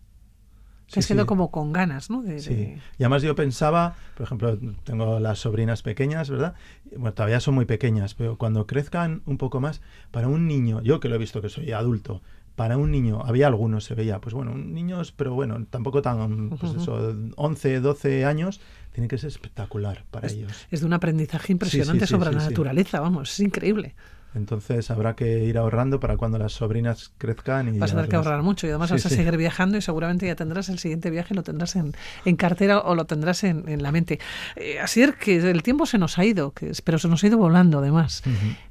Te 0.92 1.00
has 1.00 1.06
Sí, 1.06 1.14
sí. 1.16 1.26
como 1.26 1.52
con 1.52 1.74
ganas, 1.74 2.10
¿no? 2.10 2.22
De, 2.22 2.40
Sí. 2.40 2.54
de- 2.54 2.80
Y 2.98 3.04
además 3.04 3.22
yo 3.24 3.36
pensaba, 3.36 3.96
por 4.16 4.26
ejemplo, 4.26 4.58
tengo 4.84 5.20
las 5.20 5.40
sobrinas 5.40 5.82
pequeñas, 5.82 6.30
¿verdad? 6.30 6.54
Bueno, 6.92 7.14
todavía 7.14 7.40
son 7.42 7.56
muy 7.56 7.66
pequeñas, 7.66 8.14
pero 8.14 8.38
cuando 8.38 8.68
crezcan 8.68 9.22
un 9.26 9.38
poco 9.38 9.60
más, 9.60 9.82
para 10.12 10.28
un 10.30 10.48
niño, 10.48 10.82
yo 10.82 11.00
que 11.00 11.10
lo 11.10 11.16
he 11.16 11.18
visto 11.18 11.42
que 11.42 11.50
soy 11.50 11.72
adulto, 11.72 12.22
para 12.58 12.76
un 12.76 12.90
niño, 12.90 13.22
había 13.24 13.46
algunos, 13.46 13.84
se 13.84 13.94
veía, 13.94 14.20
pues 14.20 14.34
bueno, 14.34 14.56
niños, 14.56 15.12
pero 15.12 15.36
bueno, 15.36 15.64
tampoco 15.70 16.02
tan, 16.02 16.50
pues 16.50 16.74
eso, 16.74 17.16
11, 17.36 17.82
12 17.82 18.26
años, 18.26 18.60
tiene 18.94 19.08
que 19.08 19.20
ser 19.20 19.28
espectacular 19.28 20.06
para 20.10 20.28
ellos. 20.28 20.52
Es 20.72 20.80
de 20.80 20.88
un 20.88 20.94
aprendizaje 20.94 21.52
impresionante 21.52 22.08
sí, 22.08 22.12
sobre 22.12 22.32
sí, 22.32 22.36
la 22.36 22.50
naturaleza, 22.50 23.00
vamos, 23.00 23.32
es 23.32 23.42
increíble. 23.42 23.94
Entonces 24.38 24.90
habrá 24.92 25.16
que 25.16 25.44
ir 25.44 25.58
ahorrando 25.58 26.00
para 26.00 26.16
cuando 26.16 26.38
las 26.38 26.54
sobrinas 26.54 27.12
crezcan 27.18 27.76
y 27.76 27.80
Vas 27.80 27.92
a 27.92 27.96
tener 27.96 28.10
que 28.10 28.16
ahorrar 28.16 28.42
mucho 28.44 28.68
y 28.68 28.70
además 28.70 28.90
Sí, 28.90 28.94
vas 28.94 29.06
a 29.08 29.10
sí. 29.10 29.16
seguir 29.16 29.36
viajando 29.36 29.78
y 29.78 29.82
seguramente 29.82 30.26
ya 30.28 30.36
tendrás 30.36 30.70
el 30.70 30.80
siguiente 30.80 31.10
viaje, 31.10 31.34
lo 31.36 31.44
tendrás 31.44 31.76
en, 31.76 31.94
en 32.24 32.36
cartera 32.38 32.80
o 32.80 32.96
lo 32.96 33.06
tendrás 33.06 33.44
en, 33.44 33.68
en 33.68 33.84
la 33.84 33.92
mente. 33.92 34.20
Eh, 34.56 34.80
así 34.80 35.02
es 35.02 35.14
que 35.16 35.38
el 35.38 35.64
tiempo 35.64 35.86
se 35.86 35.98
nos 35.98 36.18
ha 36.18 36.24
ido, 36.26 36.52
que, 36.52 36.72
pero 36.84 37.00
se 37.00 37.08
nos 37.10 37.24
ha 37.24 37.28
ido 37.28 37.38
volando 37.38 37.80
además. 37.80 38.24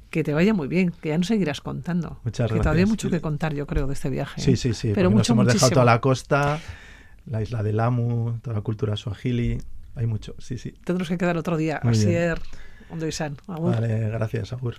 Que 0.09 0.23
te 0.23 0.33
vaya 0.33 0.53
muy 0.53 0.67
bien, 0.69 0.91
que 1.01 1.09
ya 1.09 1.17
nos 1.17 1.27
seguirás 1.27 1.59
contando. 1.61 2.19
Muchas 2.23 2.49
que 2.49 2.57
todavía 2.59 2.69
hay 2.71 2.85
gracias. 2.85 2.89
mucho 2.89 3.09
que 3.09 3.21
contar, 3.21 3.53
yo 3.53 3.67
creo, 3.67 3.87
de 3.87 3.93
este 3.93 4.09
viaje. 4.09 4.39
Sí, 4.41 4.51
¿eh? 4.53 4.55
sí, 4.55 4.73
sí. 4.73 4.91
Pero 4.95 5.09
porque 5.09 5.17
mucho, 5.17 5.35
nos 5.35 5.43
hemos 5.43 5.53
dejado 5.53 5.71
toda 5.73 5.85
la 5.85 5.99
costa, 6.01 6.59
la 7.25 7.41
isla 7.41 7.61
de 7.61 7.73
Lamu, 7.73 8.39
toda 8.41 8.55
la 8.55 8.61
cultura 8.61 8.95
suajili. 8.95 9.57
Hay 9.95 10.07
mucho, 10.07 10.33
sí, 10.39 10.57
sí. 10.57 10.71
Tendremos 10.85 11.09
que 11.09 11.17
quedar 11.17 11.35
otro 11.37 11.57
día. 11.57 11.81
Muy. 11.83 11.91
Asier. 11.93 12.39
Vale, 13.47 14.09
gracias, 14.09 14.53
Agur. 14.53 14.75